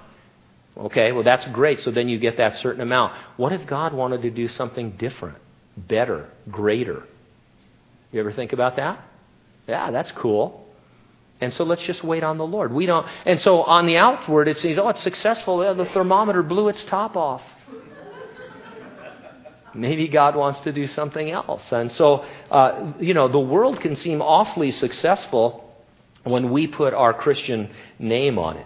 Okay, 0.77 1.11
well, 1.11 1.23
that's 1.23 1.45
great. 1.47 1.81
So 1.81 1.91
then 1.91 2.07
you 2.07 2.19
get 2.19 2.37
that 2.37 2.57
certain 2.57 2.81
amount. 2.81 3.13
What 3.35 3.51
if 3.51 3.65
God 3.65 3.93
wanted 3.93 4.21
to 4.21 4.29
do 4.29 4.47
something 4.47 4.91
different, 4.91 5.37
better, 5.75 6.29
greater? 6.49 7.03
You 8.11 8.21
ever 8.21 8.31
think 8.31 8.53
about 8.53 8.77
that? 8.77 9.03
Yeah, 9.67 9.91
that's 9.91 10.11
cool. 10.13 10.65
And 11.41 11.53
so 11.53 11.63
let's 11.63 11.83
just 11.83 12.03
wait 12.03 12.23
on 12.23 12.37
the 12.37 12.45
Lord. 12.45 12.71
We 12.71 12.85
don't, 12.85 13.07
and 13.25 13.41
so 13.41 13.63
on 13.63 13.87
the 13.87 13.97
outward 13.97 14.47
it 14.47 14.59
seems, 14.59 14.77
oh, 14.77 14.89
it's 14.89 15.01
successful. 15.01 15.57
The 15.73 15.85
thermometer 15.85 16.43
blew 16.43 16.69
its 16.69 16.83
top 16.85 17.17
off. 17.17 17.41
Maybe 19.73 20.07
God 20.07 20.35
wants 20.35 20.59
to 20.61 20.71
do 20.71 20.87
something 20.87 21.29
else. 21.29 21.71
And 21.71 21.91
so, 21.91 22.25
uh, 22.49 22.93
you 22.99 23.13
know, 23.13 23.27
the 23.27 23.39
world 23.39 23.79
can 23.79 23.95
seem 23.95 24.21
awfully 24.21 24.71
successful 24.71 25.68
when 26.23 26.51
we 26.51 26.67
put 26.67 26.93
our 26.93 27.13
Christian 27.13 27.69
name 27.97 28.37
on 28.37 28.57
it. 28.57 28.65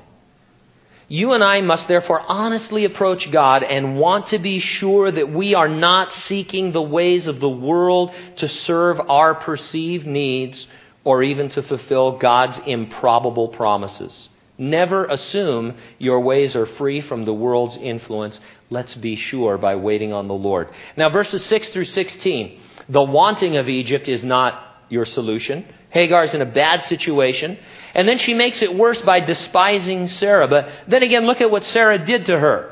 You 1.08 1.34
and 1.34 1.44
I 1.44 1.62
must 1.62 1.88
therefore 1.88 2.22
honestly 2.28 2.86
approach 2.86 3.30
God 3.30 3.63
and 3.63 3.98
want 3.98 4.28
to 4.28 4.39
be 4.39 4.60
sure 4.60 5.12
that 5.12 5.32
we 5.32 5.54
are 5.54 5.68
not 5.68 6.12
seeking 6.12 6.72
the 6.72 6.82
ways 6.82 7.28
of 7.28 7.39
the 7.39 7.50
world 7.50 8.12
to 8.38 8.48
serve 8.48 9.00
our 9.00 9.36
perceived 9.36 10.08
needs 10.08 10.68
or 11.04 11.22
even 11.22 11.50
to 11.50 11.62
fulfill 11.62 12.18
God's 12.18 12.60
improbable 12.66 13.50
promises. 13.50 14.30
Never 14.58 15.06
assume 15.06 15.76
your 15.98 16.22
ways 16.22 16.56
are 16.56 16.66
free 16.66 17.02
from 17.02 17.26
the 17.26 17.34
world's 17.34 17.76
influence. 17.76 18.39
Let's 18.70 18.96
be 18.96 19.16
sure 19.16 19.58
by 19.58 19.76
waiting 19.76 20.13
on 20.13 20.28
the 20.28 20.34
Lord. 20.34 20.70
Now, 20.96 21.10
verses 21.10 21.44
6 21.46 21.70
through 21.70 21.86
16. 21.86 22.60
The 22.89 23.04
wanting 23.04 23.58
of 23.58 23.68
Egypt 23.68 24.08
is 24.08 24.24
not 24.24 24.86
your 24.89 25.06
solution. 25.06 25.66
Hagar 25.93 26.23
is 26.23 26.34
in 26.34 26.41
a 26.41 26.45
bad 26.45 26.84
situation. 26.84 27.58
And 27.93 28.08
then 28.08 28.17
she 28.17 28.34
makes 28.34 28.63
it 28.63 28.75
worse 28.75 28.99
by 29.01 29.19
despising 29.19 30.08
Sarah. 30.08 30.47
But 30.47 30.67
then 30.88 31.03
again, 31.03 31.27
look 31.27 31.39
at 31.39 31.51
what 31.51 31.63
Sarah 31.65 32.03
did 32.03 32.25
to 32.25 32.39
her. 32.39 32.71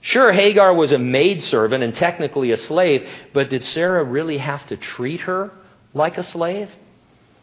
Sure, 0.00 0.32
Hagar 0.32 0.74
was 0.74 0.90
a 0.90 0.98
maidservant 0.98 1.84
and 1.84 1.94
technically 1.94 2.50
a 2.50 2.56
slave, 2.56 3.06
but 3.32 3.50
did 3.50 3.62
Sarah 3.62 4.02
really 4.02 4.38
have 4.38 4.66
to 4.66 4.76
treat 4.76 5.20
her 5.20 5.52
like 5.94 6.18
a 6.18 6.24
slave? 6.24 6.70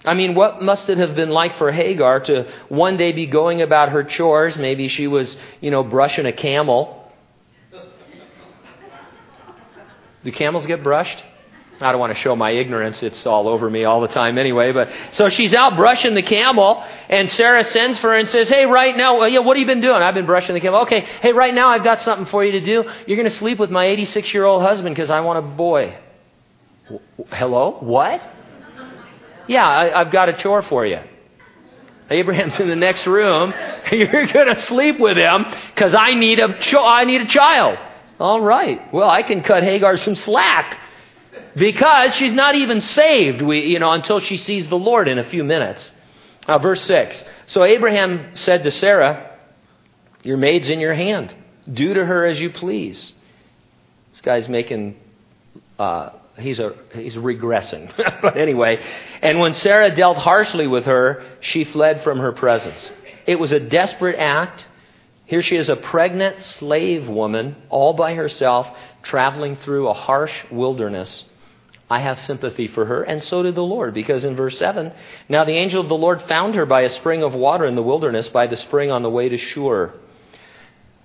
I 0.03 0.13
mean, 0.13 0.33
what 0.33 0.61
must 0.61 0.89
it 0.89 0.97
have 0.97 1.15
been 1.15 1.29
like 1.29 1.57
for 1.57 1.71
Hagar 1.71 2.21
to 2.21 2.51
one 2.67 2.97
day 2.97 3.11
be 3.11 3.27
going 3.27 3.61
about 3.61 3.89
her 3.89 4.03
chores? 4.03 4.57
Maybe 4.57 4.87
she 4.87 5.07
was, 5.07 5.37
you 5.61 5.71
know, 5.71 5.83
brushing 5.83 6.25
a 6.25 6.33
camel. 6.33 7.11
Do 10.23 10.31
camels 10.31 10.65
get 10.65 10.83
brushed? 10.83 11.23
I 11.81 11.91
don't 11.91 11.99
want 11.99 12.13
to 12.13 12.19
show 12.19 12.35
my 12.35 12.51
ignorance. 12.51 13.01
It's 13.01 13.25
all 13.25 13.47
over 13.47 13.69
me 13.69 13.85
all 13.85 14.01
the 14.01 14.09
time 14.09 14.37
anyway. 14.37 14.73
But 14.73 14.89
so 15.13 15.29
she's 15.29 15.53
out 15.53 15.77
brushing 15.77 16.13
the 16.13 16.21
camel, 16.21 16.83
and 17.07 17.29
Sarah 17.29 17.63
sends 17.63 17.97
for 17.99 18.09
her 18.09 18.15
and 18.17 18.27
says, 18.29 18.49
"Hey, 18.49 18.65
right 18.65 18.95
now, 18.95 19.21
uh, 19.21 19.25
yeah, 19.27 19.39
what 19.39 19.55
have 19.55 19.61
you 19.61 19.65
been 19.65 19.81
doing? 19.81 20.01
I've 20.01 20.13
been 20.13 20.25
brushing 20.25 20.55
the 20.55 20.61
camel. 20.61 20.81
Okay, 20.81 21.01
hey, 21.21 21.31
right 21.31 21.53
now, 21.53 21.69
I've 21.69 21.83
got 21.83 22.01
something 22.01 22.25
for 22.25 22.43
you 22.43 22.53
to 22.53 22.61
do. 22.61 22.83
You're 23.07 23.17
going 23.17 23.29
to 23.29 23.37
sleep 23.37 23.59
with 23.59 23.71
my 23.71 23.85
86 23.85 24.33
year 24.33 24.43
old 24.45 24.61
husband 24.61 24.93
because 24.95 25.09
I 25.09 25.21
want 25.21 25.39
a 25.39 25.41
boy." 25.41 25.97
Hello? 27.31 27.77
What? 27.79 28.21
Yeah, 29.47 29.67
I, 29.67 30.01
I've 30.01 30.11
got 30.11 30.29
a 30.29 30.33
chore 30.33 30.63
for 30.63 30.85
you. 30.85 30.99
Abraham's 32.09 32.59
in 32.59 32.67
the 32.67 32.75
next 32.75 33.05
room. 33.05 33.53
You're 33.91 34.25
going 34.27 34.53
to 34.53 34.59
sleep 34.63 34.99
with 34.99 35.17
him 35.17 35.45
because 35.73 35.93
I 35.93 36.13
need 36.15 36.39
a 36.39 36.59
ch- 36.59 36.75
I 36.75 37.05
need 37.05 37.21
a 37.21 37.27
child. 37.27 37.77
All 38.19 38.41
right. 38.41 38.93
Well, 38.93 39.09
I 39.09 39.21
can 39.21 39.43
cut 39.43 39.63
Hagar 39.63 39.95
some 39.97 40.15
slack 40.15 40.77
because 41.55 42.13
she's 42.15 42.33
not 42.33 42.55
even 42.55 42.81
saved. 42.81 43.41
We, 43.41 43.67
you 43.67 43.79
know, 43.79 43.91
until 43.91 44.19
she 44.19 44.37
sees 44.37 44.67
the 44.67 44.77
Lord 44.77 45.07
in 45.07 45.17
a 45.17 45.29
few 45.29 45.43
minutes. 45.43 45.91
Now, 46.47 46.59
verse 46.59 46.81
six. 46.83 47.21
So 47.47 47.63
Abraham 47.63 48.35
said 48.35 48.63
to 48.63 48.71
Sarah, 48.71 49.37
"Your 50.23 50.37
maid's 50.37 50.69
in 50.69 50.79
your 50.79 50.93
hand. 50.93 51.33
Do 51.71 51.93
to 51.93 52.05
her 52.05 52.25
as 52.25 52.39
you 52.39 52.49
please." 52.49 53.13
This 54.11 54.21
guy's 54.21 54.49
making 54.49 54.95
uh, 55.77 56.09
he's 56.37 56.59
a 56.59 56.75
he's 56.93 57.15
regressing. 57.15 57.91
but 58.21 58.37
anyway, 58.37 58.83
and 59.21 59.39
when 59.39 59.53
Sarah 59.53 59.95
dealt 59.95 60.17
harshly 60.17 60.67
with 60.67 60.85
her, 60.85 61.23
she 61.39 61.63
fled 61.63 62.03
from 62.03 62.19
her 62.19 62.31
presence. 62.31 62.91
It 63.25 63.39
was 63.39 63.51
a 63.51 63.59
desperate 63.59 64.17
act. 64.17 64.65
Here 65.25 65.41
she 65.43 65.55
is 65.55 65.69
a 65.69 65.75
pregnant 65.75 66.41
slave 66.41 67.07
woman 67.07 67.55
all 67.69 67.93
by 67.93 68.15
herself 68.15 68.67
traveling 69.03 69.55
through 69.55 69.87
a 69.87 69.93
harsh 69.93 70.33
wilderness. 70.51 71.25
I 71.89 71.99
have 71.99 72.19
sympathy 72.21 72.67
for 72.67 72.85
her, 72.85 73.01
and 73.01 73.23
so 73.23 73.41
did 73.41 73.55
the 73.55 73.63
Lord, 73.63 73.95
because 73.95 74.23
in 74.23 74.35
verse 74.35 74.59
7, 74.59 74.91
now 75.27 75.43
the 75.43 75.57
angel 75.57 75.81
of 75.81 75.89
the 75.89 75.97
Lord 75.97 76.21
found 76.23 76.53
her 76.53 76.65
by 76.65 76.81
a 76.81 76.89
spring 76.89 77.23
of 77.23 77.33
water 77.33 77.65
in 77.65 77.75
the 77.75 77.81
wilderness, 77.81 78.27
by 78.27 78.45
the 78.45 78.57
spring 78.57 78.91
on 78.91 79.01
the 79.01 79.09
way 79.09 79.29
to 79.29 79.37
Shur. 79.37 79.93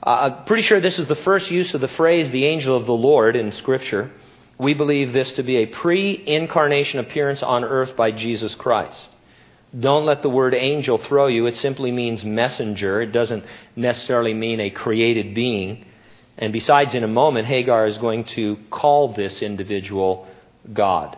Uh, 0.02 0.10
I'm 0.10 0.44
pretty 0.44 0.62
sure 0.62 0.80
this 0.80 0.98
is 0.98 1.08
the 1.08 1.14
first 1.16 1.50
use 1.50 1.72
of 1.72 1.80
the 1.80 1.88
phrase 1.88 2.30
the 2.30 2.44
angel 2.44 2.76
of 2.76 2.84
the 2.84 2.92
Lord 2.92 3.34
in 3.34 3.52
Scripture. 3.52 4.10
We 4.58 4.74
believe 4.74 5.12
this 5.12 5.32
to 5.32 5.42
be 5.42 5.56
a 5.56 5.66
pre 5.66 6.22
incarnation 6.26 7.00
appearance 7.00 7.42
on 7.42 7.64
earth 7.64 7.96
by 7.96 8.12
Jesus 8.12 8.54
Christ. 8.54 9.10
Don't 9.78 10.04
let 10.04 10.22
the 10.22 10.28
word 10.28 10.54
angel 10.54 10.98
throw 10.98 11.26
you. 11.26 11.46
It 11.46 11.56
simply 11.56 11.90
means 11.90 12.24
messenger. 12.24 13.00
It 13.00 13.10
doesn't 13.12 13.44
necessarily 13.74 14.34
mean 14.34 14.60
a 14.60 14.70
created 14.70 15.34
being. 15.34 15.86
And 16.36 16.52
besides, 16.52 16.94
in 16.94 17.02
a 17.02 17.08
moment, 17.08 17.46
Hagar 17.46 17.86
is 17.86 17.98
going 17.98 18.24
to 18.24 18.58
call 18.70 19.14
this 19.14 19.42
individual 19.42 20.28
God. 20.72 21.16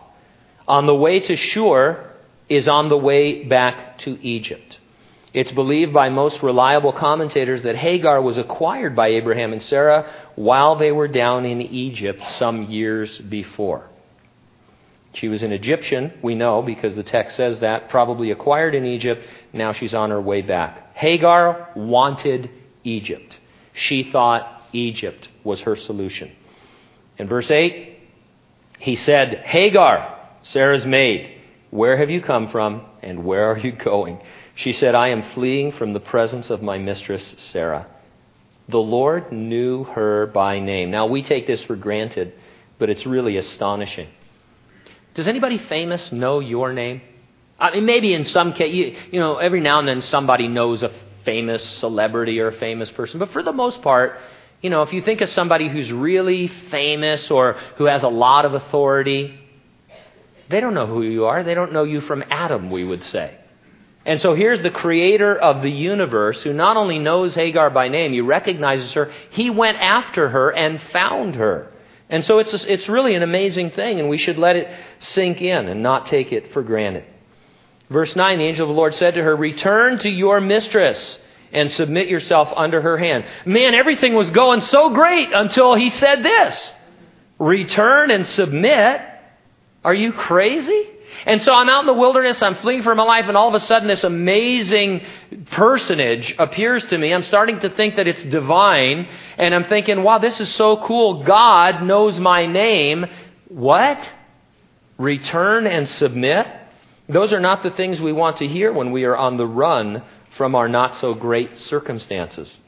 On 0.67 0.85
the 0.85 0.95
way 0.95 1.19
to 1.21 1.35
Shur 1.35 2.11
is 2.49 2.67
on 2.67 2.89
the 2.89 2.97
way 2.97 3.45
back 3.45 3.99
to 3.99 4.21
Egypt. 4.21 4.79
It's 5.33 5.51
believed 5.51 5.93
by 5.93 6.09
most 6.09 6.41
reliable 6.41 6.93
commentators 6.93 7.61
that 7.63 7.75
Hagar 7.75 8.21
was 8.21 8.37
acquired 8.37 8.95
by 8.95 9.09
Abraham 9.09 9.53
and 9.53 9.61
Sarah 9.61 10.11
while 10.35 10.77
they 10.77 10.91
were 10.91 11.07
down 11.07 11.45
in 11.45 11.61
Egypt 11.61 12.21
some 12.37 12.63
years 12.63 13.19
before. 13.19 13.87
She 15.13 15.27
was 15.27 15.43
an 15.43 15.51
Egyptian, 15.51 16.13
we 16.21 16.35
know, 16.35 16.61
because 16.61 16.95
the 16.95 17.03
text 17.03 17.35
says 17.35 17.59
that, 17.59 17.89
probably 17.89 18.31
acquired 18.31 18.75
in 18.75 18.85
Egypt. 18.85 19.25
Now 19.51 19.73
she's 19.73 19.93
on 19.93 20.11
her 20.11 20.21
way 20.21 20.41
back. 20.41 20.95
Hagar 20.95 21.69
wanted 21.75 22.49
Egypt. 22.83 23.39
She 23.73 24.11
thought 24.11 24.63
Egypt 24.73 25.27
was 25.43 25.61
her 25.61 25.75
solution. 25.75 26.31
In 27.17 27.27
verse 27.27 27.49
8, 27.49 27.96
he 28.79 28.95
said, 28.95 29.43
Hagar, 29.45 30.19
Sarah's 30.43 30.85
maid, 30.85 31.41
where 31.69 31.97
have 31.97 32.09
you 32.09 32.21
come 32.21 32.49
from 32.49 32.85
and 33.01 33.25
where 33.25 33.51
are 33.51 33.57
you 33.57 33.71
going? 33.71 34.21
She 34.55 34.73
said, 34.73 34.95
I 34.95 35.09
am 35.09 35.23
fleeing 35.33 35.71
from 35.71 35.93
the 35.93 35.99
presence 35.99 36.49
of 36.49 36.61
my 36.61 36.77
mistress, 36.77 37.35
Sarah. 37.37 37.87
The 38.69 38.79
Lord 38.79 39.31
knew 39.31 39.83
her 39.83 40.27
by 40.27 40.59
name. 40.59 40.91
Now, 40.91 41.07
we 41.07 41.21
take 41.21 41.47
this 41.47 41.63
for 41.63 41.75
granted, 41.75 42.33
but 42.79 42.89
it's 42.89 43.05
really 43.05 43.37
astonishing. 43.37 44.09
Does 45.13 45.27
anybody 45.27 45.57
famous 45.57 46.11
know 46.11 46.39
your 46.39 46.73
name? 46.73 47.01
I 47.59 47.73
mean, 47.73 47.85
maybe 47.85 48.13
in 48.13 48.25
some 48.25 48.53
case, 48.53 48.73
you, 48.73 48.95
you 49.11 49.19
know, 49.19 49.37
every 49.37 49.61
now 49.61 49.79
and 49.79 49.87
then 49.87 50.01
somebody 50.03 50.47
knows 50.47 50.83
a 50.83 50.91
famous 51.25 51.63
celebrity 51.79 52.39
or 52.39 52.49
a 52.49 52.53
famous 52.53 52.91
person, 52.91 53.19
but 53.19 53.31
for 53.31 53.41
the 53.41 53.51
most 53.53 53.81
part, 53.81 54.19
you 54.61 54.69
know, 54.69 54.81
if 54.81 54.91
you 54.91 55.01
think 55.01 55.21
of 55.21 55.29
somebody 55.29 55.69
who's 55.69 55.91
really 55.91 56.47
famous 56.47 57.29
or 57.29 57.53
who 57.77 57.85
has 57.85 58.03
a 58.03 58.07
lot 58.07 58.45
of 58.45 58.53
authority, 58.53 59.39
they 60.49 60.59
don't 60.59 60.73
know 60.73 60.87
who 60.87 61.03
you 61.03 61.25
are. 61.25 61.43
They 61.43 61.53
don't 61.53 61.73
know 61.73 61.83
you 61.83 62.01
from 62.01 62.23
Adam, 62.29 62.71
we 62.71 62.83
would 62.83 63.03
say. 63.03 63.37
And 64.05 64.21
so 64.21 64.33
here's 64.33 64.61
the 64.61 64.69
creator 64.69 65.35
of 65.35 65.61
the 65.61 65.69
universe 65.69 66.41
who 66.41 66.53
not 66.53 66.77
only 66.77 66.97
knows 66.97 67.35
Hagar 67.35 67.69
by 67.69 67.89
name, 67.89 68.13
he 68.13 68.21
recognizes 68.21 68.93
her, 68.93 69.11
he 69.31 69.49
went 69.49 69.77
after 69.79 70.29
her 70.29 70.49
and 70.49 70.81
found 70.93 71.35
her. 71.35 71.71
And 72.09 72.23
so 72.23 72.39
it's, 72.39 72.53
it's 72.53 72.87
really 72.87 73.15
an 73.15 73.23
amazing 73.23 73.71
thing, 73.71 73.99
and 73.99 74.07
we 74.07 74.17
should 74.17 74.37
let 74.37 74.55
it 74.55 74.73
sink 74.99 75.41
in 75.41 75.67
and 75.67 75.83
not 75.83 76.05
take 76.05 76.31
it 76.31 76.53
for 76.53 76.63
granted. 76.63 77.03
Verse 77.89 78.15
9 78.15 78.37
the 78.37 78.45
angel 78.45 78.69
of 78.69 78.73
the 78.73 78.79
Lord 78.79 78.95
said 78.95 79.15
to 79.15 79.23
her, 79.23 79.35
Return 79.35 79.99
to 79.99 80.09
your 80.09 80.39
mistress 80.39 81.19
and 81.51 81.71
submit 81.71 82.07
yourself 82.07 82.49
under 82.55 82.81
her 82.81 82.97
hand. 82.97 83.25
Man, 83.45 83.73
everything 83.73 84.13
was 84.13 84.29
going 84.29 84.61
so 84.61 84.89
great 84.89 85.29
until 85.33 85.75
he 85.75 85.89
said 85.89 86.23
this 86.23 86.73
Return 87.39 88.11
and 88.11 88.25
submit. 88.25 89.01
Are 89.83 89.93
you 89.93 90.11
crazy? 90.11 90.89
And 91.25 91.41
so 91.41 91.53
I'm 91.53 91.69
out 91.69 91.81
in 91.81 91.87
the 91.87 91.93
wilderness, 91.93 92.41
I'm 92.41 92.55
fleeing 92.55 92.83
for 92.83 92.93
my 92.93 93.03
life, 93.03 93.25
and 93.27 93.37
all 93.37 93.47
of 93.47 93.61
a 93.61 93.65
sudden 93.65 93.87
this 93.87 94.03
amazing 94.03 95.01
personage 95.51 96.35
appears 96.37 96.85
to 96.85 96.97
me. 96.97 97.13
I'm 97.13 97.23
starting 97.23 97.59
to 97.61 97.69
think 97.69 97.95
that 97.95 98.07
it's 98.07 98.23
divine, 98.23 99.07
and 99.37 99.55
I'm 99.55 99.65
thinking, 99.65 100.03
wow, 100.03 100.19
this 100.19 100.39
is 100.39 100.53
so 100.53 100.77
cool. 100.77 101.23
God 101.23 101.83
knows 101.83 102.19
my 102.19 102.45
name. 102.45 103.05
What? 103.47 104.11
Return 104.97 105.67
and 105.67 105.87
submit? 105.89 106.47
Those 107.09 107.31
are 107.31 107.39
not 107.39 107.63
the 107.63 107.71
things 107.71 108.01
we 108.01 108.13
want 108.13 108.37
to 108.37 108.47
hear 108.47 108.71
when 108.73 108.91
we 108.91 109.05
are 109.05 109.15
on 109.15 109.37
the 109.37 109.47
run 109.47 110.03
from 110.37 110.55
our 110.55 110.69
not 110.69 110.95
so 110.95 111.13
great 111.13 111.57
circumstances. 111.59 112.59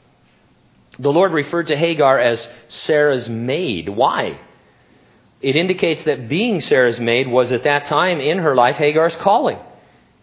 The 0.98 1.12
Lord 1.12 1.32
referred 1.32 1.68
to 1.68 1.76
Hagar 1.76 2.18
as 2.18 2.46
Sarah's 2.68 3.28
maid. 3.28 3.88
Why? 3.88 4.38
It 5.40 5.56
indicates 5.56 6.04
that 6.04 6.28
being 6.28 6.60
Sarah's 6.60 7.00
maid 7.00 7.26
was 7.26 7.52
at 7.52 7.64
that 7.64 7.86
time 7.86 8.20
in 8.20 8.38
her 8.38 8.54
life 8.54 8.76
Hagar's 8.76 9.16
calling. 9.16 9.58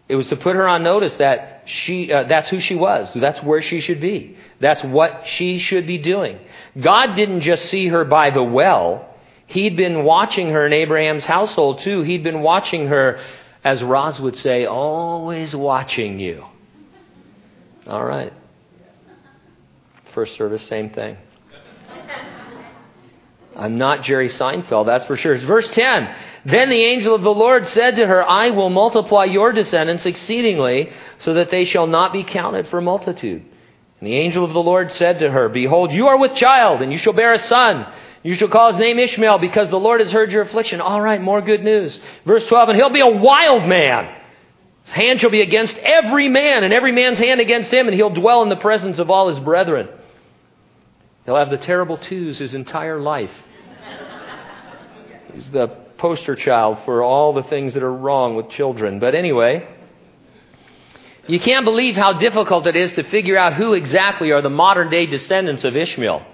It 0.08 0.16
was 0.16 0.28
to 0.28 0.36
put 0.36 0.56
her 0.56 0.68
on 0.68 0.84
notice 0.84 1.16
that 1.18 1.64
she, 1.66 2.12
uh, 2.12 2.24
that's 2.24 2.50
who 2.50 2.60
she 2.60 2.76
was. 2.76 3.14
That's 3.14 3.42
where 3.44 3.62
she 3.62 3.82
should 3.82 4.00
be. 4.00 4.38
That's 4.60 4.84
what 4.84 5.28
she 5.28 5.58
should 5.60 5.86
be 5.86 5.98
doing. 5.98 6.40
God 6.80 7.16
didn't 7.16 7.42
just 7.42 7.66
see 7.66 7.88
her 7.88 8.06
by 8.06 8.30
the 8.30 8.44
well. 8.44 9.14
He'd 9.48 9.76
been 9.76 10.04
watching 10.04 10.50
her 10.50 10.66
in 10.66 10.74
Abraham's 10.74 11.26
household 11.26 11.80
too. 11.80 12.04
He'd 12.04 12.24
been 12.24 12.42
watching 12.42 12.88
her, 12.88 13.20
as 13.64 13.84
Roz 13.84 14.20
would 14.20 14.38
say, 14.38 14.66
always 14.66 15.56
watching 15.56 16.20
you. 16.20 16.46
All 17.88 18.04
right. 18.04 18.34
First 20.13 20.36
service, 20.36 20.63
same 20.67 20.89
thing. 20.89 21.17
I'm 23.56 23.78
not 23.78 24.04
Jerry 24.04 24.30
Seinfeld, 24.30 24.86
that's 24.86 25.08
for 25.08 25.17
sure. 25.17 25.38
Verse 25.39 25.69
10. 25.71 26.15
Then 26.45 26.69
the 26.69 26.84
angel 26.84 27.15
of 27.15 27.23
the 27.23 27.34
Lord 27.34 27.65
said 27.67 27.95
to 27.95 28.06
her, 28.06 28.28
I 28.28 28.52
will 28.52 28.69
multiply 28.69 29.26
your 29.26 29.52
descendants 29.52 30.06
exceedingly, 30.06 30.91
so 31.19 31.34
that 31.34 31.50
they 31.50 31.65
shall 31.65 31.88
not 31.88 32.13
be 32.13 32.23
counted 32.23 32.67
for 32.67 32.82
multitude. 32.82 33.43
And 34.00 34.08
the 34.08 34.15
angel 34.15 34.45
of 34.45 34.54
the 34.54 34.62
Lord 34.62 34.91
said 34.91 35.19
to 35.19 35.32
her, 35.32 35.50
Behold, 35.50 35.91
you 35.91 36.08
are 36.08 36.17
with 36.17 36.36
child, 36.36 36.82
and 36.82 36.91
you 36.91 37.00
shall 37.00 37.13
bear 37.13 37.34
a 37.34 37.39
son. 37.39 37.91
You 38.21 38.36
shall 38.36 38.47
call 38.47 38.71
his 38.71 38.80
name 38.80 39.00
Ishmael, 39.00 39.39
because 39.39 39.69
the 39.69 39.80
Lord 39.80 40.02
has 40.02 40.12
heard 40.12 40.32
your 40.32 40.43
affliction. 40.43 40.80
All 40.80 41.02
right, 41.02 41.21
more 41.21 41.41
good 41.41 41.63
news. 41.63 42.00
Verse 42.26 42.45
12, 42.47 42.69
and 42.69 42.78
he'll 42.78 42.89
be 42.91 43.02
a 43.02 43.08
wild 43.08 43.67
man. 43.67 44.21
His 44.88 44.93
hand 44.93 45.19
shall 45.19 45.30
be 45.30 45.41
against 45.41 45.78
every 45.78 46.30
man, 46.30 46.63
and 46.63 46.73
every 46.73 46.93
man's 46.93 47.17
hand 47.17 47.41
against 47.41 47.69
him, 47.69 47.88
and 47.88 47.95
he'll 47.95 48.10
dwell 48.10 48.41
in 48.43 48.47
the 48.47 48.56
presence 48.56 49.00
of 49.00 49.10
all 49.10 49.28
his 49.28 49.38
brethren. 49.38 49.89
He'll 51.26 51.36
have 51.36 51.50
the 51.50 51.58
terrible 51.58 51.97
twos 51.97 52.38
his 52.38 52.54
entire 52.54 52.97
life. 52.97 53.32
He's 55.34 55.50
the 55.52 55.67
poster 55.97 56.36
child 56.36 56.80
for 56.86 57.04
all 57.04 57.34
the 57.34 57.43
things 57.43 57.73
that 57.73 57.84
are 57.84 57.93
wrong 57.93 58.38
with 58.38 58.50
children. 58.50 59.00
But 59.00 59.13
anyway, 59.13 59.67
you 61.28 61.41
can't 61.41 61.65
believe 61.65 61.97
how 61.97 62.13
difficult 62.13 62.65
it 62.65 62.78
is 62.78 62.93
to 62.93 63.04
figure 63.04 63.38
out 63.38 63.56
who 63.56 63.73
exactly 63.73 64.32
are 64.32 64.41
the 64.41 64.50
modern 64.50 64.89
day 64.89 65.06
descendants 65.06 65.65
of 65.65 65.76
Ishmael. 65.76 66.26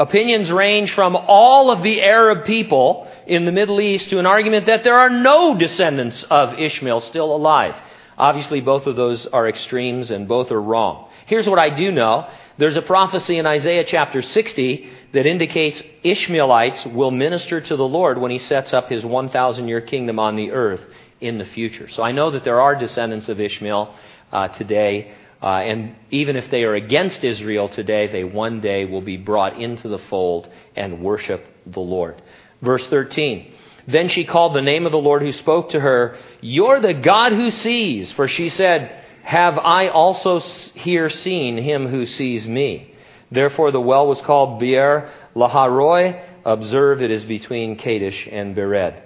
Opinions 0.00 0.50
range 0.50 0.92
from 0.92 1.14
all 1.14 1.70
of 1.70 1.84
the 1.84 2.02
Arab 2.02 2.44
people 2.44 3.06
in 3.26 3.44
the 3.44 3.52
Middle 3.52 3.80
East 3.80 4.10
to 4.10 4.18
an 4.18 4.26
argument 4.26 4.66
that 4.66 4.84
there 4.84 4.98
are 4.98 5.10
no 5.10 5.56
descendants 5.56 6.22
of 6.24 6.58
Ishmael 6.58 7.00
still 7.02 7.34
alive. 7.34 7.74
Obviously, 8.18 8.60
both 8.60 8.86
of 8.86 8.96
those 8.96 9.26
are 9.26 9.48
extremes 9.48 10.10
and 10.10 10.28
both 10.28 10.50
are 10.50 10.60
wrong. 10.60 11.08
Here's 11.26 11.48
what 11.48 11.58
I 11.58 11.70
do 11.70 11.90
know 11.90 12.28
there's 12.58 12.76
a 12.76 12.82
prophecy 12.82 13.38
in 13.38 13.46
Isaiah 13.46 13.84
chapter 13.84 14.20
60 14.20 14.90
that 15.14 15.26
indicates 15.26 15.82
Ishmaelites 16.02 16.84
will 16.86 17.10
minister 17.10 17.60
to 17.60 17.76
the 17.76 17.86
Lord 17.86 18.18
when 18.18 18.30
he 18.30 18.38
sets 18.38 18.72
up 18.72 18.88
his 18.88 19.04
1,000 19.04 19.68
year 19.68 19.80
kingdom 19.80 20.18
on 20.18 20.36
the 20.36 20.52
earth 20.52 20.82
in 21.20 21.38
the 21.38 21.46
future. 21.46 21.88
So 21.88 22.02
I 22.02 22.12
know 22.12 22.30
that 22.32 22.44
there 22.44 22.60
are 22.60 22.76
descendants 22.76 23.28
of 23.28 23.40
Ishmael 23.40 23.94
uh, 24.30 24.48
today. 24.48 25.12
Uh, 25.42 25.46
and 25.46 25.96
even 26.10 26.36
if 26.36 26.50
they 26.50 26.62
are 26.64 26.74
against 26.74 27.24
Israel 27.24 27.68
today, 27.68 28.06
they 28.06 28.22
one 28.22 28.60
day 28.60 28.84
will 28.84 29.00
be 29.00 29.16
brought 29.16 29.60
into 29.60 29.88
the 29.88 29.98
fold 29.98 30.48
and 30.76 31.02
worship 31.02 31.44
the 31.66 31.80
Lord. 31.80 32.20
Verse 32.62 32.86
13. 32.88 33.52
Then 33.88 34.08
she 34.08 34.24
called 34.24 34.54
the 34.54 34.62
name 34.62 34.86
of 34.86 34.92
the 34.92 34.98
Lord 34.98 35.22
who 35.22 35.32
spoke 35.32 35.70
to 35.70 35.80
her, 35.80 36.16
You're 36.40 36.80
the 36.80 36.94
God 36.94 37.32
who 37.32 37.50
sees. 37.50 38.12
For 38.12 38.28
she 38.28 38.48
said, 38.48 39.04
Have 39.24 39.58
I 39.58 39.88
also 39.88 40.38
here 40.38 41.10
seen 41.10 41.58
him 41.58 41.88
who 41.88 42.06
sees 42.06 42.46
me? 42.46 42.94
Therefore 43.30 43.70
the 43.70 43.80
well 43.80 44.06
was 44.06 44.20
called 44.20 44.60
Beer 44.60 45.10
Lahai 45.34 45.70
Roi. 45.70 46.22
Observe 46.44 47.02
it 47.02 47.10
is 47.10 47.24
between 47.24 47.76
Kadesh 47.76 48.28
and 48.30 48.56
Bered. 48.56 49.00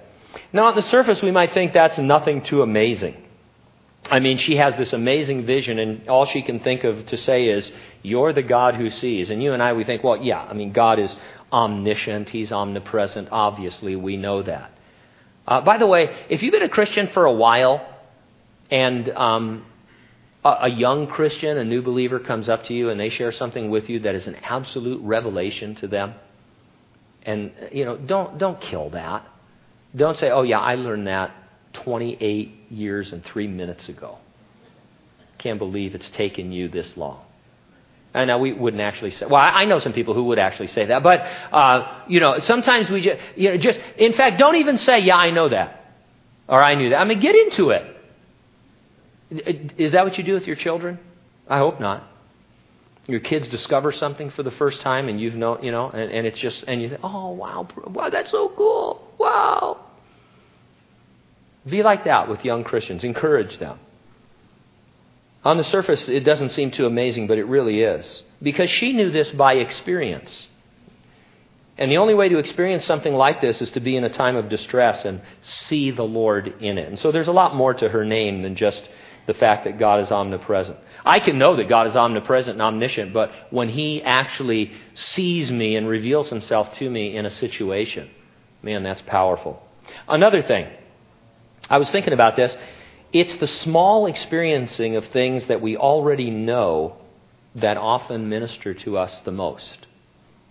Now, 0.53 0.67
on 0.67 0.77
the 0.77 0.83
surface, 0.83 1.23
we 1.23 1.31
might 1.31 1.53
think 1.53 1.73
that's 1.73 1.99
nothing 1.99 2.43
too 2.43 2.63
amazing. 2.63 3.23
I 4.11 4.21
mean, 4.21 4.39
she 4.39 4.57
has 4.57 4.77
this 4.77 4.93
amazing 4.93 5.47
vision, 5.47 5.79
and 5.79 6.09
all 6.09 6.27
she 6.27 6.43
can 6.43 6.61
think 6.61 6.85
of 6.85 7.07
to 7.07 7.17
say 7.17 7.49
is, 7.49 7.71
You're 8.03 8.33
the 8.33 8.43
God 8.43 8.75
who 8.77 8.91
sees. 8.91 9.31
And 9.31 9.43
you 9.43 9.53
and 9.53 9.63
I, 9.63 9.73
we 9.73 9.85
think, 9.85 10.05
Well, 10.05 10.23
yeah, 10.23 10.43
I 10.43 10.55
mean, 10.55 10.73
God 10.73 10.99
is 10.99 11.15
omniscient, 11.53 12.29
He's 12.29 12.53
omnipresent. 12.53 13.29
Obviously, 13.31 13.97
we 13.97 14.17
know 14.17 14.43
that. 14.43 14.71
Uh, 15.47 15.61
by 15.61 15.79
the 15.79 15.87
way, 15.87 16.25
if 16.29 16.43
you've 16.43 16.53
been 16.53 16.63
a 16.63 16.69
Christian 16.69 17.09
for 17.09 17.25
a 17.25 17.33
while, 17.33 17.87
and 18.71 19.09
um, 19.11 19.65
a, 20.45 20.57
a 20.63 20.69
young 20.69 21.07
Christian, 21.07 21.57
a 21.57 21.65
new 21.65 21.83
believer, 21.83 22.19
comes 22.19 22.49
up 22.49 22.65
to 22.65 22.75
you 22.75 22.91
and 22.91 22.99
they 22.99 23.11
share 23.11 23.31
something 23.31 23.71
with 23.71 23.89
you 23.89 24.01
that 24.01 24.15
is 24.15 24.27
an 24.27 24.37
absolute 24.37 25.01
revelation 25.03 25.75
to 25.77 25.89
them, 25.89 26.15
and 27.23 27.53
you 27.73 27.85
know, 27.85 27.97
don't 27.97 28.39
don't 28.39 28.61
kill 28.61 28.91
that. 28.91 29.25
Don't 29.95 30.19
say, 30.19 30.31
"Oh 30.31 30.43
yeah, 30.43 30.59
I 30.59 30.75
learned 30.75 31.07
that 31.07 31.33
28 31.85 32.71
years 32.71 33.13
and 33.13 33.25
three 33.25 33.47
minutes 33.47 33.89
ago. 33.89 34.19
Can't 35.39 35.59
believe 35.59 35.95
it's 35.95 36.09
taken 36.11 36.51
you 36.51 36.69
this 36.69 36.97
long. 36.97 37.21
I 38.17 38.25
know 38.25 38.39
we 38.39 38.53
wouldn't 38.53 38.81
actually 38.83 39.11
say. 39.11 39.27
Well, 39.27 39.41
I 39.41 39.67
know 39.67 39.79
some 39.79 39.93
people 39.93 40.15
who 40.15 40.25
would 40.25 40.39
actually 40.39 40.69
say 40.69 40.87
that, 40.87 41.03
but 41.03 41.21
uh, 41.21 42.03
you 42.09 42.19
know, 42.19 42.39
sometimes 42.39 42.89
we 42.89 43.03
just, 43.03 43.21
you 43.37 43.51
know, 43.51 43.57
just. 43.59 43.79
In 43.99 44.15
fact, 44.15 44.39
don't 44.39 44.57
even 44.57 44.79
say, 44.79 45.01
"Yeah, 45.01 45.17
I 45.17 45.31
know 45.31 45.49
that," 45.49 45.85
or 46.49 46.63
"I 46.63 46.75
knew 46.75 46.91
that." 46.91 47.01
I 47.01 47.05
mean, 47.05 47.21
get 47.21 47.35
into 47.35 47.71
it. 47.71 47.85
Is 49.77 49.93
that 49.93 50.05
what 50.05 50.17
you 50.17 50.25
do 50.25 50.35
with 50.35 50.47
your 50.47 50.57
children? 50.57 50.99
I 51.49 51.59
hope 51.59 51.79
not. 51.79 52.05
Your 53.07 53.21
kids 53.21 53.49
discover 53.49 53.93
something 53.93 54.31
for 54.31 54.43
the 54.43 54.51
first 54.51 54.81
time, 54.81 55.09
and 55.09 55.21
you've 55.21 55.35
know, 55.35 55.61
you 55.63 55.71
know, 55.71 55.91
and, 55.91 56.11
and 56.11 56.27
it's 56.27 56.39
just, 56.39 56.65
and 56.67 56.81
you 56.81 56.89
think, 56.89 57.01
"Oh, 57.05 57.33
wow, 57.33 57.69
wow, 57.87 58.09
that's 58.09 58.31
so 58.31 58.49
cool! 58.57 59.07
Wow." 59.19 59.85
Be 61.69 61.83
like 61.83 62.05
that 62.05 62.29
with 62.29 62.45
young 62.45 62.65
Christians. 62.65 63.05
Encourage 63.05 63.59
them. 63.59 63.79
On 65.47 65.59
the 65.59 65.63
surface, 65.63 66.09
it 66.09 66.25
doesn't 66.25 66.51
seem 66.51 66.73
too 66.73 66.87
amazing, 66.87 67.29
but 67.29 67.39
it 67.39 67.45
really 67.45 67.81
is. 67.81 68.25
Because 68.43 68.69
she 68.69 68.93
knew 68.93 69.11
this 69.11 69.31
by 69.31 69.55
experience. 69.55 70.49
And 71.79 71.89
the 71.89 71.99
only 71.99 72.15
way 72.15 72.29
to 72.29 72.39
experience 72.39 72.85
something 72.85 73.15
like 73.15 73.41
this 73.41 73.63
is 73.63 73.71
to 73.71 73.81
be 73.81 73.97
in 73.97 74.03
a 74.03 74.09
time 74.09 74.35
of 74.35 74.49
distress 74.49 75.05
and 75.05 75.21
see 75.43 75.93
the 75.93 76.03
Lord 76.03 76.61
in 76.61 76.79
it. 76.79 76.89
And 76.89 76.99
so 76.99 77.13
there's 77.13 77.29
a 77.29 77.33
lot 77.33 77.55
more 77.55 77.73
to 77.75 77.89
her 77.89 78.05
name 78.05 78.43
than 78.43 78.57
just 78.57 78.89
the 79.29 79.35
fact 79.35 79.63
that 79.67 79.79
God 79.79 80.01
is 80.01 80.11
omnipresent. 80.11 80.79
I 81.05 81.21
can 81.21 81.39
know 81.39 81.55
that 81.55 81.69
God 81.69 81.87
is 81.87 81.95
omnipresent 81.95 82.55
and 82.55 82.63
omniscient, 82.63 83.13
but 83.13 83.31
when 83.51 83.69
He 83.69 84.03
actually 84.03 84.73
sees 84.95 85.53
me 85.53 85.77
and 85.77 85.87
reveals 85.87 86.29
Himself 86.29 86.75
to 86.79 86.91
me 86.91 87.17
in 87.17 87.25
a 87.25 87.31
situation, 87.31 88.11
man, 88.65 88.83
that's 88.83 89.03
powerful. 89.03 89.63
Another 90.09 90.43
thing, 90.43 90.67
I 91.71 91.79
was 91.79 91.89
thinking 91.91 92.15
about 92.15 92.35
this. 92.35 92.57
It's 93.13 93.37
the 93.37 93.47
small 93.47 94.07
experiencing 94.07 94.97
of 94.97 95.07
things 95.07 95.47
that 95.47 95.61
we 95.61 95.77
already 95.77 96.31
know 96.31 96.97
that 97.55 97.77
often 97.77 98.29
minister 98.29 98.75
to 98.75 98.99
us 98.99 99.21
the 99.21 99.33
most. 99.33 99.87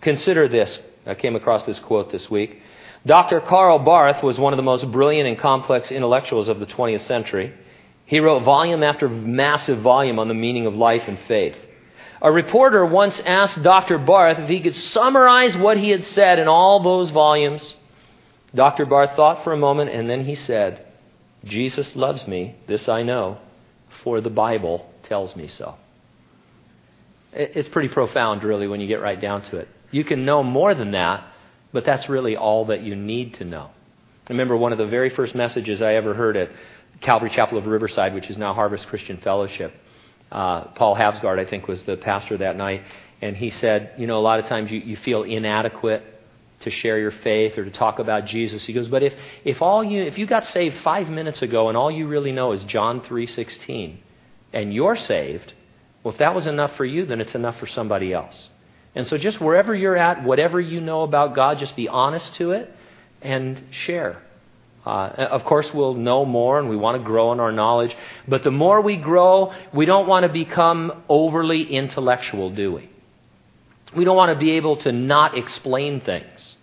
Consider 0.01 0.47
this. 0.47 0.79
I 1.05 1.15
came 1.15 1.35
across 1.35 1.65
this 1.65 1.79
quote 1.79 2.11
this 2.11 2.29
week. 2.29 2.61
Dr. 3.05 3.39
Karl 3.39 3.79
Barth 3.79 4.23
was 4.23 4.39
one 4.39 4.53
of 4.53 4.57
the 4.57 4.63
most 4.63 4.91
brilliant 4.91 5.27
and 5.27 5.37
complex 5.37 5.91
intellectuals 5.91 6.47
of 6.47 6.59
the 6.59 6.65
20th 6.65 7.01
century. 7.01 7.53
He 8.05 8.19
wrote 8.19 8.43
volume 8.43 8.81
after 8.81 9.07
massive 9.07 9.81
volume 9.81 10.17
on 10.17 10.27
the 10.27 10.33
meaning 10.33 10.65
of 10.65 10.75
life 10.75 11.03
and 11.07 11.19
faith. 11.27 11.55
A 12.21 12.31
reporter 12.31 12.85
once 12.85 13.19
asked 13.19 13.61
Dr. 13.61 13.99
Barth 13.99 14.39
if 14.39 14.49
he 14.49 14.61
could 14.61 14.75
summarize 14.75 15.55
what 15.55 15.77
he 15.77 15.89
had 15.89 16.03
said 16.03 16.39
in 16.39 16.47
all 16.47 16.81
those 16.81 17.11
volumes. 17.11 17.75
Dr. 18.55 18.85
Barth 18.85 19.15
thought 19.15 19.43
for 19.43 19.53
a 19.53 19.57
moment 19.57 19.91
and 19.91 20.09
then 20.09 20.23
he 20.25 20.35
said, 20.35 20.83
Jesus 21.45 21.95
loves 21.95 22.27
me, 22.27 22.55
this 22.67 22.89
I 22.89 23.03
know, 23.03 23.38
for 24.03 24.19
the 24.21 24.29
Bible 24.29 24.91
tells 25.03 25.36
me 25.36 25.47
so. 25.47 25.75
It's 27.31 27.69
pretty 27.69 27.89
profound, 27.89 28.43
really, 28.43 28.67
when 28.67 28.81
you 28.81 28.88
get 28.88 29.01
right 29.01 29.19
down 29.19 29.43
to 29.43 29.58
it. 29.58 29.67
You 29.91 30.03
can 30.03 30.25
know 30.25 30.41
more 30.41 30.73
than 30.73 30.91
that, 30.91 31.25
but 31.71 31.86
that's 31.86 32.10
really 32.10 32.36
all 32.36 32.65
that 32.65 32.81
you 32.81 32.95
need 32.95 33.36
to 33.36 33.45
know. 33.45 33.69
I 34.27 34.31
remember 34.31 34.58
one 34.58 34.71
of 34.71 34.77
the 34.77 34.88
very 34.88 35.10
first 35.10 35.36
messages 35.36 35.81
I 35.81 35.95
ever 35.95 36.13
heard 36.13 36.36
at 36.36 36.49
Calvary 37.01 37.29
Chapel 37.29 37.58
of 37.58 37.67
Riverside, 37.67 38.13
which 38.13 38.29
is 38.29 38.38
now 38.38 38.53
Harvest 38.53 38.88
Christian 38.88 39.17
Fellowship. 39.17 39.73
Uh, 40.31 40.62
Paul 40.75 40.95
Havsgard, 40.95 41.38
I 41.39 41.45
think, 41.45 41.67
was 41.67 41.84
the 41.84 41.97
pastor 41.97 42.38
that 42.38 42.55
night, 42.55 42.84
and 43.21 43.36
he 43.36 43.51
said, 43.51 43.91
You 43.97 44.08
know, 44.08 44.17
a 44.17 44.21
lot 44.21 44.39
of 44.39 44.47
times 44.47 44.71
you, 44.71 44.79
you 44.79 44.97
feel 44.97 45.23
inadequate 45.23 46.03
to 46.65 46.69
share 46.69 46.99
your 46.99 47.12
faith 47.12 47.58
or 47.58 47.65
to 47.65 47.71
talk 47.71 47.97
about 47.97 48.25
Jesus. 48.25 48.65
He 48.65 48.73
goes, 48.73 48.88
but 48.88 49.01
if, 49.01 49.13
if 49.43 49.62
all 49.62 49.84
you 49.84 50.04
if 50.04 50.17
you 50.17 50.28
got 50.28 50.45
saved 50.45 50.78
five 50.84 51.10
minutes 51.10 51.41
ago 51.41 51.69
and 51.69 51.78
all 51.78 51.89
you 51.89 52.08
really 52.08 52.32
know 52.32 52.51
is 52.51 52.62
John 52.63 53.01
three 53.01 53.25
sixteen, 53.25 53.99
and 54.54 54.73
you're 54.73 54.95
saved, 54.95 55.54
well, 56.04 56.13
if 56.13 56.19
that 56.19 56.36
was 56.36 56.45
enough 56.45 56.75
for 56.75 56.86
you, 56.86 57.06
then 57.06 57.19
it's 57.21 57.34
enough 57.34 57.58
for 57.58 57.67
somebody 57.67 58.13
else. 58.13 58.49
And 58.93 59.08
so, 59.08 59.17
just 59.17 59.41
wherever 59.41 59.73
you're 59.73 59.97
at, 59.97 60.23
whatever 60.23 60.62
you 60.62 60.80
know 60.80 61.01
about 61.01 61.36
God, 61.36 61.58
just 61.60 61.75
be 61.75 61.88
honest 61.88 62.36
to 62.36 62.51
it 62.51 62.71
and 63.21 63.62
share. 63.71 64.21
Uh, 64.86 65.10
of 65.32 65.43
course, 65.45 65.73
we'll 65.73 65.95
know 65.95 66.25
more 66.25 66.60
and 66.60 66.69
we 66.69 66.78
want 66.78 66.95
to 66.95 67.04
grow 67.04 67.34
in 67.34 67.39
our 67.39 67.51
knowledge. 67.51 67.95
But 68.28 68.43
the 68.43 68.51
more 68.51 68.82
we 68.82 68.97
grow, 68.97 69.51
we 69.73 69.86
don't 69.86 70.08
want 70.08 70.28
to 70.28 70.32
become 70.32 71.04
overly 71.10 71.63
intellectual, 71.63 72.51
do 72.51 72.73
we? 72.73 72.89
We 73.95 74.06
don't 74.06 74.15
want 74.15 74.32
to 74.32 74.39
be 74.39 74.51
able 74.51 74.78
to 74.78 74.91
not 74.91 75.38
explain 75.38 76.01
things. 76.01 76.54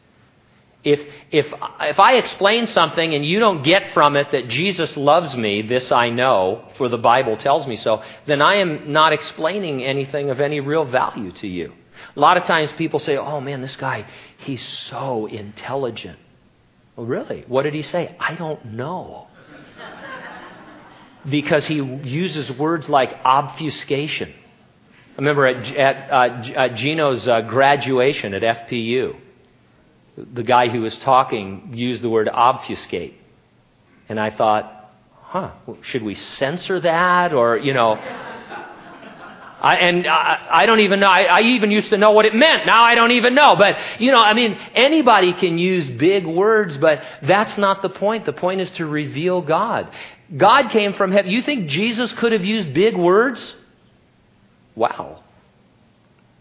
If, 0.85 1.01
if, 1.31 1.47
if 1.81 2.01
I 2.01 2.14
explain 2.14 2.66
something 2.66 3.14
and 3.14 3.25
you 3.25 3.38
don't 3.38 3.62
get 3.62 3.95
from 3.95 4.16
it 4.16 4.33
that 4.33 4.49
Jesus 4.49 4.97
loves 4.97 5.37
me, 5.37 5.62
this 5.62 5.92
I 5.92 6.11
know, 6.11 6.68
for 6.77 6.88
the 6.88 6.99
Bible 6.99 7.37
tells 7.37 7.68
me 7.68 7.77
so, 7.77 8.03
then 8.27 8.42
I 8.42 8.57
am 8.57 8.92
not 8.92 9.12
explaining 9.12 9.85
anything 9.85 10.31
of 10.31 10.40
any 10.40 10.59
real 10.59 10.85
value 10.85 11.31
to 11.33 11.47
you. 11.47 11.73
A 12.16 12.21
lot 12.21 12.37
of 12.37 12.45
times 12.45 12.73
people 12.73 12.99
say, 12.99 13.16
oh 13.16 13.40
man, 13.40 13.62
this 13.62 13.77
guy, 13.77 14.07
he's 14.38 14.62
so 14.62 15.27
intelligent. 15.27 16.18
Well, 16.97 17.07
really? 17.07 17.45
What 17.47 17.62
did 17.62 17.75
he 17.75 17.83
say? 17.83 18.16
I 18.18 18.35
don't 18.35 18.64
know. 18.64 19.29
because 21.29 21.64
he 21.64 21.77
uses 21.77 22.51
words 22.51 22.88
like 22.88 23.12
obfuscation. 23.25 24.33
I 25.12 25.16
remember 25.16 25.47
at, 25.47 25.77
at, 25.77 26.11
uh, 26.11 26.53
at 26.57 26.75
Gino's 26.75 27.29
uh, 27.29 27.42
graduation 27.42 28.35
at 28.35 28.42
FPU, 28.42 29.16
the 30.16 30.42
guy 30.42 30.68
who 30.68 30.81
was 30.81 30.96
talking 30.98 31.70
used 31.72 32.03
the 32.03 32.11
word 32.11 32.29
obfuscate. 32.29 33.18
And 34.09 34.20
I 34.20 34.31
thought, 34.31 34.90
huh, 35.20 35.53
should 35.83 36.03
we 36.03 36.14
censor 36.14 36.81
that? 36.81 37.33
Or, 37.33 37.57
you 37.57 37.72
know, 37.72 37.92
I, 39.62 39.77
and 39.77 40.07
I, 40.07 40.48
I, 40.51 40.66
don't 40.66 40.81
even 40.81 41.01
know. 41.01 41.09
I, 41.09 41.22
I, 41.22 41.40
even 41.42 41.70
used 41.70 41.90
to 41.90 41.96
know 41.96 42.11
what 42.11 42.25
it 42.25 42.35
meant. 42.35 42.66
Now 42.66 42.83
I 42.83 42.94
don't 42.96 43.12
even 43.12 43.35
know. 43.35 43.55
But, 43.57 43.79
you 44.01 44.11
know, 44.11 44.20
I 44.20 44.35
mean, 44.35 44.59
anybody 44.75 45.33
can 45.33 45.57
use 45.57 45.88
big 45.88 46.27
words, 46.27 46.77
but 46.79 47.01
that's 47.22 47.57
not 47.57 47.81
the 47.81 47.88
point. 47.88 48.27
The 48.27 48.33
point 48.33 48.61
is 48.61 48.70
to 48.72 48.87
reveal 48.87 49.40
God. 49.40 49.88
God 50.37 50.70
came 50.70 50.94
from 50.94 51.12
heaven. 51.12 51.31
You 51.31 51.42
think 51.42 51.68
Jesus 51.68 52.12
could 52.12 52.33
have 52.33 52.44
used 52.44 52.75
big 52.75 52.96
words? 52.96 53.55
Wow. 54.75 55.21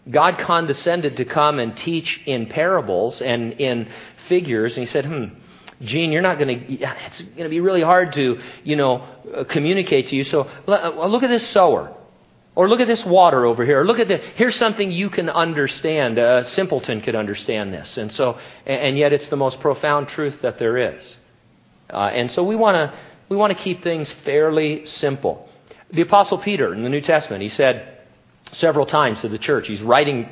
God 0.10 0.40
condescended 0.40 1.18
to 1.18 1.26
come 1.26 1.60
and 1.60 1.78
teach 1.78 2.22
in 2.26 2.48
parables 2.48 3.22
and 3.22 3.54
in 3.54 3.90
figures, 4.28 4.78
and 4.78 4.88
he 4.88 4.92
said, 4.92 5.06
hmm, 5.06 5.26
Gene, 5.82 6.12
you're 6.12 6.22
not 6.22 6.38
going 6.38 6.60
to, 6.60 6.74
it's 6.74 7.22
going 7.22 7.44
to 7.44 7.50
be 7.50 7.60
really 7.60 7.82
hard 7.82 8.14
to, 8.14 8.40
you 8.64 8.76
know, 8.76 9.08
communicate 9.50 10.08
to 10.08 10.16
you. 10.16 10.24
So 10.24 10.50
look 10.68 11.24
at 11.24 11.30
this 11.30 11.48
sower. 11.48 11.96
Or 12.54 12.68
look 12.68 12.82
at 12.82 12.88
this 12.88 13.04
water 13.06 13.46
over 13.46 13.66
here. 13.66 13.82
Or 13.82 13.86
look 13.86 13.98
at 13.98 14.08
the, 14.10 14.18
here's 14.18 14.56
something 14.58 14.92
you 14.92 15.10
can 15.10 15.30
understand. 15.30 16.18
A 16.18 16.48
simpleton 16.50 17.02
could 17.02 17.16
understand 17.16 17.74
this. 17.74 17.98
And 17.98 18.12
so, 18.12 18.38
and 18.66 18.98
yet 18.98 19.14
it's 19.14 19.30
the 19.30 19.38
most 19.38 19.62
profound 19.62 20.10
truth 20.10 20.42
that 20.42 20.60
there 20.60 20.78
is. 20.78 21.18
Uh, 21.90 22.10
and 22.14 22.30
so 22.32 22.44
we 22.44 22.56
want 22.56 22.76
to, 22.76 23.00
we 23.30 23.38
want 23.38 23.58
to 23.58 23.64
keep 23.64 23.84
things 23.84 24.12
fairly 24.26 24.86
simple. 24.86 25.50
The 25.92 26.02
Apostle 26.02 26.38
Peter 26.38 26.74
in 26.74 26.84
the 26.84 26.90
New 26.90 27.02
Testament, 27.02 27.42
he 27.42 27.50
said 27.50 28.01
several 28.54 28.86
times 28.86 29.22
to 29.22 29.30
the 29.30 29.38
church, 29.38 29.68
he's 29.68 29.82
writing 29.82 30.30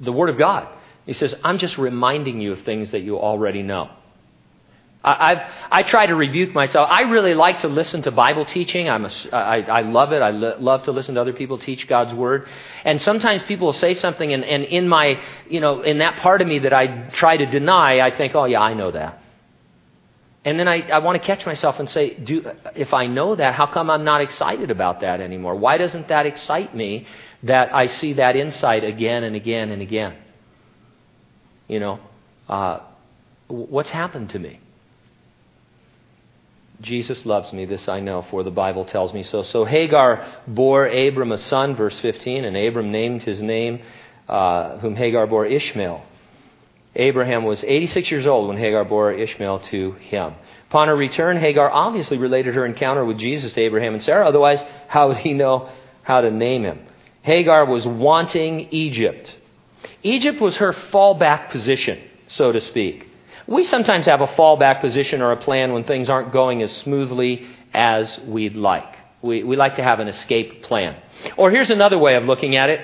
the 0.00 0.12
Word 0.12 0.30
of 0.30 0.38
God. 0.38 0.68
He 1.06 1.12
says, 1.12 1.34
I'm 1.44 1.58
just 1.58 1.76
reminding 1.78 2.40
you 2.40 2.52
of 2.52 2.62
things 2.62 2.92
that 2.92 3.00
you 3.00 3.18
already 3.18 3.62
know. 3.62 3.90
I've, 5.06 5.40
I 5.70 5.82
try 5.82 6.06
to 6.06 6.14
rebuke 6.14 6.54
myself. 6.54 6.88
I 6.90 7.02
really 7.02 7.34
like 7.34 7.60
to 7.60 7.68
listen 7.68 8.00
to 8.04 8.10
Bible 8.10 8.46
teaching. 8.46 8.88
I'm 8.88 9.04
a, 9.04 9.10
I, 9.32 9.60
I 9.60 9.80
love 9.82 10.12
it. 10.12 10.22
I 10.22 10.30
lo- 10.30 10.56
love 10.58 10.84
to 10.84 10.92
listen 10.92 11.16
to 11.16 11.20
other 11.20 11.34
people 11.34 11.58
teach 11.58 11.86
God's 11.86 12.14
Word. 12.14 12.48
And 12.84 13.02
sometimes 13.02 13.42
people 13.42 13.66
will 13.66 13.74
say 13.74 13.92
something, 13.92 14.32
and, 14.32 14.42
and 14.42 14.64
in 14.64 14.88
my, 14.88 15.20
you 15.50 15.60
know, 15.60 15.82
in 15.82 15.98
that 15.98 16.20
part 16.20 16.40
of 16.40 16.48
me 16.48 16.60
that 16.60 16.72
I 16.72 17.10
try 17.10 17.36
to 17.36 17.44
deny, 17.44 18.00
I 18.00 18.16
think, 18.16 18.34
oh, 18.34 18.46
yeah, 18.46 18.62
I 18.62 18.72
know 18.72 18.92
that. 18.92 19.20
And 20.44 20.60
then 20.60 20.68
I, 20.68 20.80
I 20.90 20.98
want 20.98 21.20
to 21.20 21.26
catch 21.26 21.46
myself 21.46 21.78
and 21.78 21.88
say, 21.88 22.14
do, 22.14 22.44
if 22.76 22.92
I 22.92 23.06
know 23.06 23.34
that, 23.34 23.54
how 23.54 23.66
come 23.66 23.88
I'm 23.88 24.04
not 24.04 24.20
excited 24.20 24.70
about 24.70 25.00
that 25.00 25.20
anymore? 25.20 25.54
Why 25.54 25.78
doesn't 25.78 26.08
that 26.08 26.26
excite 26.26 26.76
me 26.76 27.06
that 27.44 27.74
I 27.74 27.86
see 27.86 28.14
that 28.14 28.36
insight 28.36 28.84
again 28.84 29.24
and 29.24 29.34
again 29.34 29.70
and 29.70 29.80
again? 29.80 30.16
You 31.66 31.80
know, 31.80 32.00
uh, 32.46 32.80
what's 33.48 33.88
happened 33.88 34.30
to 34.30 34.38
me? 34.38 34.60
Jesus 36.82 37.24
loves 37.24 37.50
me, 37.52 37.64
this 37.64 37.88
I 37.88 38.00
know, 38.00 38.22
for 38.30 38.42
the 38.42 38.50
Bible 38.50 38.84
tells 38.84 39.14
me 39.14 39.22
so. 39.22 39.42
So 39.42 39.64
Hagar 39.64 40.26
bore 40.46 40.86
Abram 40.86 41.32
a 41.32 41.38
son, 41.38 41.74
verse 41.74 41.98
15, 42.00 42.44
and 42.44 42.54
Abram 42.54 42.92
named 42.92 43.22
his 43.22 43.40
name, 43.40 43.80
uh, 44.28 44.78
whom 44.78 44.94
Hagar 44.94 45.26
bore 45.26 45.46
Ishmael. 45.46 46.04
Abraham 46.96 47.44
was 47.44 47.64
86 47.64 48.10
years 48.10 48.26
old 48.26 48.48
when 48.48 48.56
Hagar 48.56 48.84
bore 48.84 49.12
Ishmael 49.12 49.60
to 49.60 49.92
him. 49.92 50.34
Upon 50.70 50.88
her 50.88 50.96
return, 50.96 51.36
Hagar 51.36 51.70
obviously 51.70 52.18
related 52.18 52.54
her 52.54 52.66
encounter 52.66 53.04
with 53.04 53.18
Jesus 53.18 53.52
to 53.52 53.60
Abraham 53.60 53.94
and 53.94 54.02
Sarah. 54.02 54.26
Otherwise, 54.26 54.62
how 54.88 55.08
would 55.08 55.18
he 55.18 55.32
know 55.32 55.68
how 56.02 56.20
to 56.20 56.30
name 56.30 56.64
him? 56.64 56.86
Hagar 57.22 57.64
was 57.64 57.86
wanting 57.86 58.68
Egypt. 58.70 59.38
Egypt 60.02 60.40
was 60.40 60.56
her 60.56 60.72
fallback 60.72 61.50
position, 61.50 61.98
so 62.26 62.52
to 62.52 62.60
speak. 62.60 63.08
We 63.46 63.64
sometimes 63.64 64.06
have 64.06 64.20
a 64.20 64.26
fallback 64.26 64.80
position 64.80 65.20
or 65.20 65.32
a 65.32 65.36
plan 65.36 65.72
when 65.72 65.84
things 65.84 66.08
aren't 66.08 66.32
going 66.32 66.62
as 66.62 66.72
smoothly 66.72 67.46
as 67.72 68.18
we'd 68.26 68.56
like. 68.56 68.96
We, 69.22 69.42
we 69.42 69.56
like 69.56 69.76
to 69.76 69.82
have 69.82 70.00
an 70.00 70.08
escape 70.08 70.62
plan. 70.62 70.96
Or 71.36 71.50
here's 71.50 71.70
another 71.70 71.98
way 71.98 72.16
of 72.16 72.24
looking 72.24 72.56
at 72.56 72.70
it. 72.70 72.80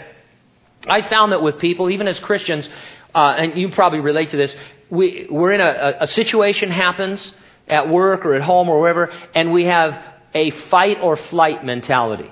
I 0.87 1.03
found 1.03 1.33
that 1.33 1.43
with 1.43 1.59
people, 1.59 1.91
even 1.91 2.09
as 2.09 2.19
Christians, 2.21 2.69
uh, 3.15 3.35
and 3.39 3.59
you 3.59 3.71
probably 3.71 4.01
relate 4.01 4.31
to 4.31 4.37
this, 4.37 4.55
we, 4.91 5.27
we're 5.31 5.53
in 5.53 5.61
a, 5.61 5.99
a 6.01 6.07
situation 6.07 6.71
happens 6.71 7.33
at 7.69 7.89
work 7.89 8.25
or 8.25 8.35
at 8.35 8.43
home 8.43 8.69
or 8.69 8.81
wherever, 8.81 9.13
and 9.35 9.53
we 9.53 9.65
have 9.65 10.03
a 10.35 10.51
fight 10.69 10.99
or 11.01 11.17
flight 11.17 11.65
mentality. 11.65 12.31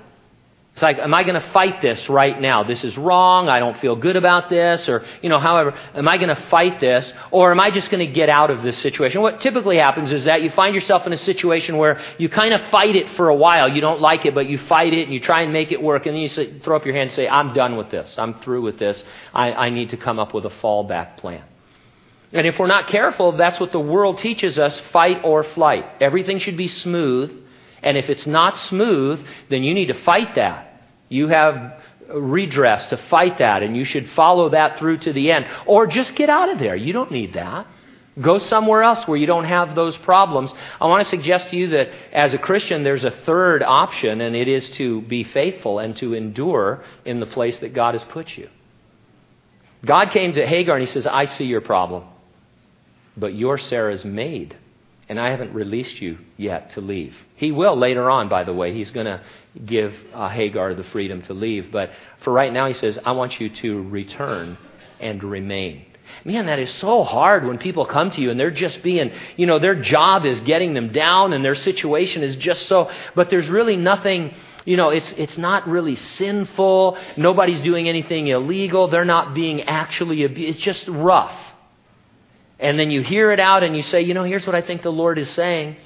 It's 0.79 0.81
like, 0.81 0.97
am 0.97 1.13
I 1.13 1.23
going 1.23 1.35
to 1.35 1.51
fight 1.51 1.81
this 1.81 2.07
right 2.07 2.39
now? 2.39 2.63
This 2.63 2.85
is 2.85 2.97
wrong. 2.97 3.49
I 3.49 3.59
don't 3.59 3.77
feel 3.79 3.97
good 3.97 4.15
about 4.15 4.49
this. 4.49 4.87
Or, 4.87 5.03
you 5.21 5.27
know, 5.27 5.37
however, 5.37 5.77
am 5.93 6.07
I 6.07 6.15
going 6.15 6.33
to 6.33 6.41
fight 6.49 6.79
this? 6.79 7.11
Or 7.31 7.51
am 7.51 7.59
I 7.59 7.69
just 7.69 7.91
going 7.91 8.07
to 8.07 8.09
get 8.09 8.29
out 8.29 8.49
of 8.49 8.63
this 8.63 8.77
situation? 8.77 9.19
What 9.19 9.41
typically 9.41 9.75
happens 9.75 10.13
is 10.13 10.23
that 10.23 10.41
you 10.41 10.49
find 10.51 10.73
yourself 10.73 11.05
in 11.05 11.11
a 11.11 11.17
situation 11.17 11.75
where 11.75 11.99
you 12.17 12.29
kind 12.29 12.53
of 12.53 12.61
fight 12.69 12.95
it 12.95 13.09
for 13.17 13.27
a 13.27 13.35
while. 13.35 13.67
You 13.67 13.81
don't 13.81 13.99
like 13.99 14.25
it, 14.25 14.33
but 14.33 14.47
you 14.47 14.57
fight 14.57 14.93
it 14.93 15.03
and 15.03 15.13
you 15.13 15.19
try 15.19 15.41
and 15.41 15.51
make 15.51 15.73
it 15.73 15.83
work. 15.83 16.05
And 16.05 16.15
then 16.15 16.21
you 16.21 16.59
throw 16.61 16.77
up 16.77 16.85
your 16.85 16.95
hand 16.95 17.09
and 17.09 17.15
say, 17.17 17.27
I'm 17.27 17.53
done 17.53 17.75
with 17.75 17.91
this. 17.91 18.17
I'm 18.17 18.35
through 18.35 18.61
with 18.61 18.79
this. 18.79 19.03
I, 19.33 19.51
I 19.51 19.69
need 19.71 19.89
to 19.89 19.97
come 19.97 20.17
up 20.17 20.33
with 20.33 20.45
a 20.45 20.49
fallback 20.49 21.17
plan. 21.17 21.43
And 22.31 22.47
if 22.47 22.57
we're 22.57 22.67
not 22.67 22.87
careful, 22.87 23.33
that's 23.33 23.59
what 23.59 23.73
the 23.73 23.81
world 23.81 24.19
teaches 24.19 24.57
us 24.57 24.81
fight 24.93 25.25
or 25.25 25.43
flight. 25.43 25.85
Everything 25.99 26.39
should 26.39 26.55
be 26.55 26.69
smooth. 26.69 27.37
And 27.83 27.97
if 27.97 28.09
it's 28.09 28.25
not 28.25 28.55
smooth, 28.55 29.25
then 29.49 29.63
you 29.63 29.73
need 29.73 29.87
to 29.87 30.03
fight 30.05 30.35
that. 30.35 30.67
You 31.09 31.27
have 31.27 31.81
redress 32.13 32.87
to 32.87 32.97
fight 32.97 33.39
that, 33.39 33.63
and 33.63 33.75
you 33.75 33.83
should 33.83 34.09
follow 34.11 34.49
that 34.49 34.79
through 34.79 34.99
to 34.99 35.13
the 35.13 35.31
end. 35.31 35.45
Or 35.65 35.87
just 35.87 36.15
get 36.15 36.29
out 36.29 36.49
of 36.49 36.59
there. 36.59 36.75
You 36.75 36.93
don't 36.93 37.11
need 37.11 37.33
that. 37.33 37.67
Go 38.19 38.37
somewhere 38.37 38.83
else 38.83 39.07
where 39.07 39.17
you 39.17 39.27
don't 39.27 39.45
have 39.45 39.75
those 39.75 39.95
problems. 39.97 40.53
I 40.81 40.87
want 40.87 41.03
to 41.03 41.09
suggest 41.09 41.49
to 41.51 41.57
you 41.57 41.67
that 41.69 41.89
as 42.11 42.33
a 42.33 42.37
Christian, 42.37 42.83
there's 42.83 43.05
a 43.05 43.11
third 43.11 43.63
option, 43.63 44.21
and 44.21 44.35
it 44.35 44.47
is 44.47 44.69
to 44.71 45.01
be 45.01 45.23
faithful 45.23 45.79
and 45.79 45.95
to 45.97 46.13
endure 46.13 46.83
in 47.05 47.19
the 47.19 47.25
place 47.25 47.57
that 47.57 47.73
God 47.73 47.95
has 47.95 48.03
put 48.03 48.37
you. 48.37 48.49
God 49.85 50.11
came 50.11 50.33
to 50.33 50.45
Hagar 50.45 50.75
and 50.75 50.85
he 50.85 50.91
says, 50.91 51.07
I 51.07 51.25
see 51.25 51.45
your 51.45 51.61
problem, 51.61 52.03
but 53.15 53.33
you're 53.33 53.57
Sarah's 53.57 54.03
maid 54.03 54.57
and 55.09 55.19
I 55.19 55.31
haven't 55.31 55.53
released 55.53 55.99
you 55.99 56.19
yet 56.37 56.71
to 56.71 56.81
leave. 56.81 57.15
He 57.35 57.51
will 57.51 57.75
later 57.75 58.11
on, 58.11 58.29
by 58.29 58.43
the 58.43 58.53
way. 58.53 58.73
He's 58.75 58.91
going 58.91 59.07
to 59.07 59.21
give 59.65 59.93
uh, 60.13 60.29
Hagar 60.29 60.75
the 60.75 60.83
freedom 60.83 61.23
to 61.23 61.33
leave. 61.33 61.71
But 61.71 61.89
for 62.19 62.31
right 62.31 62.53
now, 62.53 62.67
he 62.67 62.75
says, 62.75 62.97
I 63.03 63.13
want 63.13 63.39
you 63.39 63.49
to 63.49 63.81
return 63.89 64.57
and 64.99 65.23
remain. 65.23 65.85
Man, 66.25 66.45
that 66.45 66.59
is 66.59 66.71
so 66.75 67.03
hard 67.03 67.45
when 67.45 67.57
people 67.57 67.85
come 67.87 68.11
to 68.11 68.21
you 68.21 68.29
and 68.29 68.39
they're 68.39 68.51
just 68.51 68.83
being, 68.83 69.11
you 69.35 69.47
know, 69.47 69.57
their 69.57 69.75
job 69.75 70.25
is 70.25 70.39
getting 70.41 70.75
them 70.75 70.91
down 70.91 71.33
and 71.33 71.43
their 71.43 71.55
situation 71.55 72.21
is 72.21 72.35
just 72.35 72.67
so, 72.67 72.91
but 73.15 73.31
there's 73.31 73.47
really 73.47 73.77
nothing, 73.77 74.33
you 74.65 74.77
know, 74.77 74.89
it's, 74.89 75.11
it's 75.13 75.37
not 75.37 75.67
really 75.67 75.95
sinful. 75.95 76.97
Nobody's 77.17 77.61
doing 77.61 77.89
anything 77.89 78.27
illegal. 78.27 78.87
They're 78.87 79.05
not 79.05 79.33
being 79.33 79.63
actually 79.63 80.23
abused. 80.23 80.55
It's 80.55 80.63
just 80.63 80.87
rough 80.87 81.33
and 82.59 82.77
then 82.77 82.91
you 82.91 83.01
hear 83.01 83.31
it 83.31 83.39
out 83.39 83.63
and 83.63 83.75
you 83.75 83.83
say, 83.83 84.01
you 84.01 84.13
know, 84.13 84.23
here's 84.23 84.45
what 84.45 84.55
I 84.55 84.61
think 84.61 84.81
the 84.81 84.91
Lord 84.91 85.17
is 85.17 85.29
saying 85.29 85.77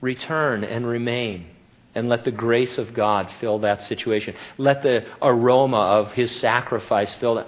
return 0.00 0.64
and 0.64 0.86
remain. 0.86 1.46
And 1.94 2.10
let 2.10 2.24
the 2.24 2.30
grace 2.30 2.76
of 2.76 2.92
God 2.92 3.30
fill 3.40 3.60
that 3.60 3.84
situation. 3.84 4.34
Let 4.58 4.82
the 4.82 5.06
aroma 5.22 5.78
of 5.78 6.12
His 6.12 6.30
sacrifice 6.40 7.14
fill 7.14 7.36
that. 7.36 7.46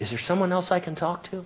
Is 0.00 0.10
there 0.10 0.18
someone 0.18 0.50
else 0.50 0.72
I 0.72 0.80
can 0.80 0.96
talk 0.96 1.22
to? 1.30 1.44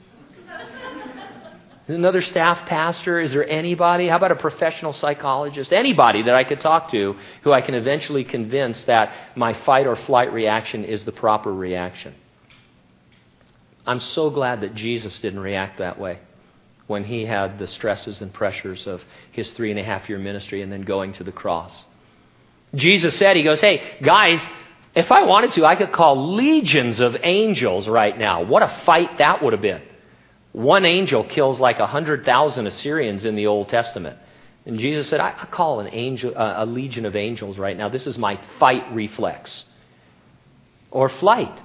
Another 1.86 2.22
staff 2.22 2.66
pastor? 2.66 3.20
Is 3.20 3.32
there 3.32 3.46
anybody? 3.46 4.08
How 4.08 4.16
about 4.16 4.32
a 4.32 4.36
professional 4.36 4.94
psychologist? 4.94 5.70
Anybody 5.70 6.22
that 6.22 6.34
I 6.34 6.44
could 6.44 6.62
talk 6.62 6.90
to 6.92 7.14
who 7.42 7.52
I 7.52 7.60
can 7.60 7.74
eventually 7.74 8.24
convince 8.24 8.82
that 8.84 9.36
my 9.36 9.52
fight 9.52 9.86
or 9.86 9.94
flight 9.94 10.32
reaction 10.32 10.84
is 10.84 11.04
the 11.04 11.12
proper 11.12 11.52
reaction? 11.52 12.14
I'm 13.86 14.00
so 14.00 14.30
glad 14.30 14.62
that 14.62 14.74
Jesus 14.74 15.18
didn't 15.18 15.40
react 15.40 15.78
that 15.78 15.98
way 15.98 16.18
when 16.86 17.04
he 17.04 17.24
had 17.24 17.58
the 17.58 17.66
stresses 17.66 18.20
and 18.20 18.32
pressures 18.32 18.86
of 18.86 19.02
his 19.32 19.50
three 19.52 19.70
and 19.70 19.80
a 19.80 19.84
half 19.84 20.08
year 20.08 20.18
ministry 20.18 20.62
and 20.62 20.70
then 20.72 20.82
going 20.82 21.12
to 21.14 21.24
the 21.24 21.32
cross. 21.32 21.72
Jesus 22.74 23.16
said, 23.18 23.36
He 23.36 23.42
goes, 23.42 23.60
Hey, 23.60 23.98
guys, 24.02 24.40
if 24.94 25.10
I 25.10 25.22
wanted 25.24 25.52
to, 25.52 25.64
I 25.64 25.76
could 25.76 25.92
call 25.92 26.34
legions 26.34 27.00
of 27.00 27.16
angels 27.22 27.88
right 27.88 28.16
now. 28.16 28.44
What 28.44 28.62
a 28.62 28.82
fight 28.84 29.18
that 29.18 29.42
would 29.42 29.52
have 29.52 29.62
been. 29.62 29.82
One 30.52 30.84
angel 30.84 31.24
kills 31.24 31.58
like 31.58 31.78
a 31.78 31.82
100,000 31.82 32.66
Assyrians 32.66 33.24
in 33.24 33.34
the 33.34 33.48
Old 33.48 33.68
Testament. 33.68 34.18
And 34.66 34.78
Jesus 34.78 35.08
said, 35.08 35.20
I, 35.20 35.34
I 35.36 35.46
call 35.46 35.80
an 35.80 35.88
angel, 35.92 36.32
uh, 36.36 36.54
a 36.58 36.66
legion 36.66 37.06
of 37.06 37.16
angels 37.16 37.58
right 37.58 37.76
now. 37.76 37.88
This 37.88 38.06
is 38.06 38.16
my 38.16 38.40
fight 38.58 38.92
reflex. 38.94 39.64
Or 40.90 41.08
flight. 41.08 41.60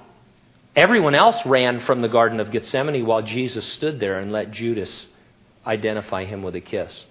Everyone 0.76 1.14
else 1.14 1.44
ran 1.44 1.80
from 1.80 2.00
the 2.00 2.08
Garden 2.08 2.38
of 2.38 2.52
Gethsemane 2.52 3.04
while 3.04 3.22
Jesus 3.22 3.64
stood 3.66 3.98
there 3.98 4.18
and 4.18 4.30
let 4.30 4.52
Judas 4.52 5.06
identify 5.66 6.24
him 6.24 6.42
with 6.42 6.54
a 6.54 6.60
kiss. 6.60 7.06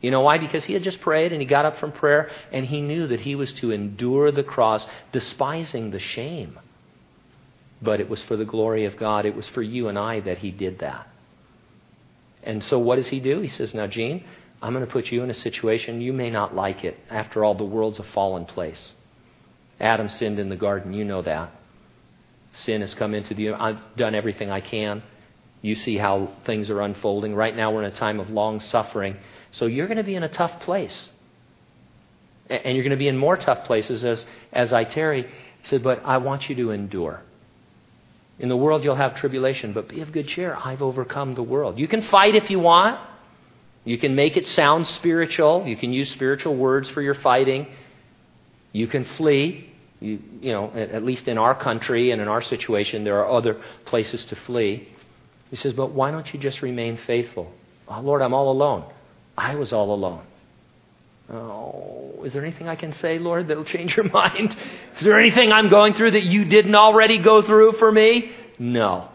You 0.00 0.10
know 0.10 0.22
why? 0.22 0.38
Because 0.38 0.64
he 0.64 0.72
had 0.72 0.82
just 0.82 1.00
prayed 1.00 1.32
and 1.32 1.40
he 1.40 1.46
got 1.46 1.64
up 1.64 1.78
from 1.78 1.92
prayer 1.92 2.28
and 2.50 2.66
he 2.66 2.80
knew 2.80 3.06
that 3.06 3.20
he 3.20 3.36
was 3.36 3.52
to 3.54 3.70
endure 3.70 4.32
the 4.32 4.42
cross, 4.42 4.84
despising 5.12 5.90
the 5.90 6.00
shame. 6.00 6.58
But 7.80 8.00
it 8.00 8.08
was 8.08 8.22
for 8.24 8.36
the 8.36 8.44
glory 8.44 8.84
of 8.84 8.96
God. 8.96 9.26
It 9.26 9.36
was 9.36 9.48
for 9.48 9.62
you 9.62 9.86
and 9.88 9.96
I 9.96 10.20
that 10.20 10.38
he 10.38 10.50
did 10.50 10.80
that. 10.80 11.06
And 12.42 12.64
so 12.64 12.80
what 12.80 12.96
does 12.96 13.08
he 13.08 13.20
do? 13.20 13.40
He 13.40 13.48
says, 13.48 13.74
Now, 13.74 13.86
Gene, 13.86 14.24
I'm 14.60 14.72
going 14.72 14.84
to 14.84 14.90
put 14.90 15.12
you 15.12 15.22
in 15.22 15.30
a 15.30 15.34
situation 15.34 16.00
you 16.00 16.12
may 16.12 16.30
not 16.30 16.54
like 16.54 16.84
it. 16.84 16.98
After 17.08 17.44
all, 17.44 17.54
the 17.54 17.64
world's 17.64 18.00
a 18.00 18.04
fallen 18.04 18.44
place. 18.44 18.92
Adam 19.78 20.08
sinned 20.08 20.40
in 20.40 20.48
the 20.48 20.56
garden. 20.56 20.94
You 20.94 21.04
know 21.04 21.22
that. 21.22 21.52
Sin 22.52 22.80
has 22.82 22.94
come 22.94 23.14
into 23.14 23.34
the. 23.34 23.52
I've 23.52 23.78
done 23.96 24.14
everything 24.14 24.50
I 24.50 24.60
can. 24.60 25.02
You 25.62 25.74
see 25.76 25.96
how 25.96 26.32
things 26.44 26.70
are 26.70 26.80
unfolding. 26.80 27.34
Right 27.34 27.56
now, 27.56 27.72
we're 27.72 27.84
in 27.84 27.92
a 27.92 27.96
time 27.96 28.20
of 28.20 28.30
long 28.30 28.60
suffering. 28.60 29.16
So 29.52 29.66
you're 29.66 29.86
going 29.86 29.98
to 29.98 30.04
be 30.04 30.16
in 30.16 30.22
a 30.22 30.28
tough 30.28 30.60
place. 30.60 31.08
And 32.48 32.76
you're 32.76 32.82
going 32.82 32.90
to 32.90 32.96
be 32.96 33.08
in 33.08 33.16
more 33.16 33.36
tough 33.36 33.64
places 33.64 34.04
as, 34.04 34.26
as 34.52 34.72
I 34.72 34.84
tarry. 34.84 35.30
Said, 35.62 35.82
But 35.82 36.02
I 36.04 36.18
want 36.18 36.48
you 36.48 36.56
to 36.56 36.70
endure. 36.72 37.22
In 38.38 38.48
the 38.48 38.56
world, 38.56 38.82
you'll 38.82 38.96
have 38.96 39.14
tribulation, 39.14 39.72
but 39.72 39.88
be 39.88 40.00
of 40.00 40.10
good 40.10 40.26
cheer. 40.26 40.58
I've 40.62 40.82
overcome 40.82 41.34
the 41.34 41.42
world. 41.42 41.78
You 41.78 41.86
can 41.86 42.02
fight 42.02 42.34
if 42.34 42.50
you 42.50 42.58
want. 42.58 42.98
You 43.84 43.98
can 43.98 44.14
make 44.14 44.36
it 44.36 44.46
sound 44.48 44.86
spiritual. 44.86 45.64
You 45.66 45.76
can 45.76 45.92
use 45.92 46.10
spiritual 46.10 46.56
words 46.56 46.90
for 46.90 47.02
your 47.02 47.14
fighting. 47.14 47.68
You 48.72 48.88
can 48.88 49.04
flee. 49.04 49.71
You, 50.02 50.18
you 50.40 50.52
know, 50.52 50.72
at 50.72 51.04
least 51.04 51.28
in 51.28 51.38
our 51.38 51.54
country 51.54 52.10
and 52.10 52.20
in 52.20 52.26
our 52.26 52.42
situation, 52.42 53.04
there 53.04 53.20
are 53.20 53.30
other 53.30 53.60
places 53.84 54.24
to 54.26 54.36
flee. 54.36 54.88
He 55.50 55.56
says, 55.56 55.74
but 55.74 55.92
why 55.92 56.10
don't 56.10 56.32
you 56.34 56.40
just 56.40 56.60
remain 56.60 56.98
faithful? 57.06 57.52
Oh, 57.86 58.00
Lord, 58.00 58.20
I'm 58.20 58.34
all 58.34 58.50
alone. 58.50 58.84
I 59.36 59.54
was 59.54 59.72
all 59.72 59.94
alone. 59.94 60.24
Oh, 61.30 62.22
is 62.24 62.32
there 62.32 62.44
anything 62.44 62.68
I 62.68 62.74
can 62.74 62.94
say, 62.94 63.18
Lord, 63.18 63.46
that'll 63.48 63.64
change 63.64 63.96
your 63.96 64.08
mind? 64.12 64.56
Is 64.96 65.04
there 65.04 65.18
anything 65.18 65.52
I'm 65.52 65.68
going 65.68 65.94
through 65.94 66.12
that 66.12 66.24
you 66.24 66.46
didn't 66.46 66.74
already 66.74 67.18
go 67.18 67.42
through 67.42 67.72
for 67.72 67.92
me? 67.92 68.32
No. 68.58 69.08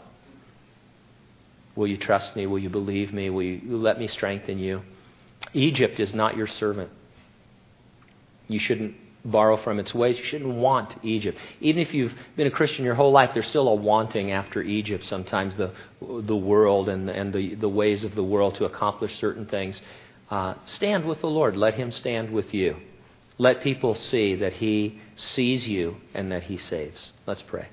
Will 1.76 1.88
you 1.88 1.98
trust 1.98 2.36
me? 2.36 2.48
Will 2.48 2.60
you 2.60 2.70
believe 2.70 3.12
me? 3.12 3.30
Will 3.30 3.44
you 3.44 3.78
let 3.78 4.00
me 4.00 4.08
strengthen 4.08 4.58
you? 4.58 4.84
Egypt 5.54 6.00
is 6.00 6.14
not 6.14 6.38
your 6.38 6.48
servant. 6.48 6.92
You 8.48 8.60
shouldn't 8.60 8.96
borrow 9.26 9.58
from 9.58 9.80
its 9.80 9.94
ways. 9.94 10.18
You 10.18 10.24
shouldn't 10.24 10.56
want 10.56 10.96
Egypt. 11.04 11.38
Even 11.60 11.82
if 11.82 11.94
you've 11.94 12.14
been 12.36 12.48
a 12.48 12.52
Christian 12.52 12.86
your 12.86 12.96
whole 12.96 13.12
life, 13.12 13.32
there's 13.34 13.48
still 13.48 13.68
a 13.68 13.76
wanting 13.76 14.32
after 14.32 14.62
Egypt, 14.62 15.06
sometimes 15.06 15.56
the, 15.56 15.74
the 16.02 16.36
world 16.36 16.90
and, 16.90 17.10
and 17.10 17.34
the, 17.34 17.56
the 17.56 17.70
ways 17.70 18.04
of 18.04 18.16
the 18.16 18.24
world 18.24 18.56
to 18.56 18.66
accomplish 18.66 19.18
certain 19.20 19.46
things. 19.46 19.82
Uh, 20.30 20.56
stand 20.66 21.06
with 21.06 21.22
the 21.22 21.28
Lord. 21.28 21.56
Let 21.56 21.76
Him 21.76 21.92
stand 21.92 22.32
with 22.32 22.54
you. 22.54 22.78
Let 23.38 23.62
people 23.62 23.96
see 23.96 24.36
that 24.36 24.54
He 24.54 25.00
sees 25.16 25.68
you 25.68 25.98
and 26.14 26.32
that 26.32 26.44
He 26.44 26.58
saves. 26.58 27.12
Let's 27.26 27.42
pray. 27.44 27.68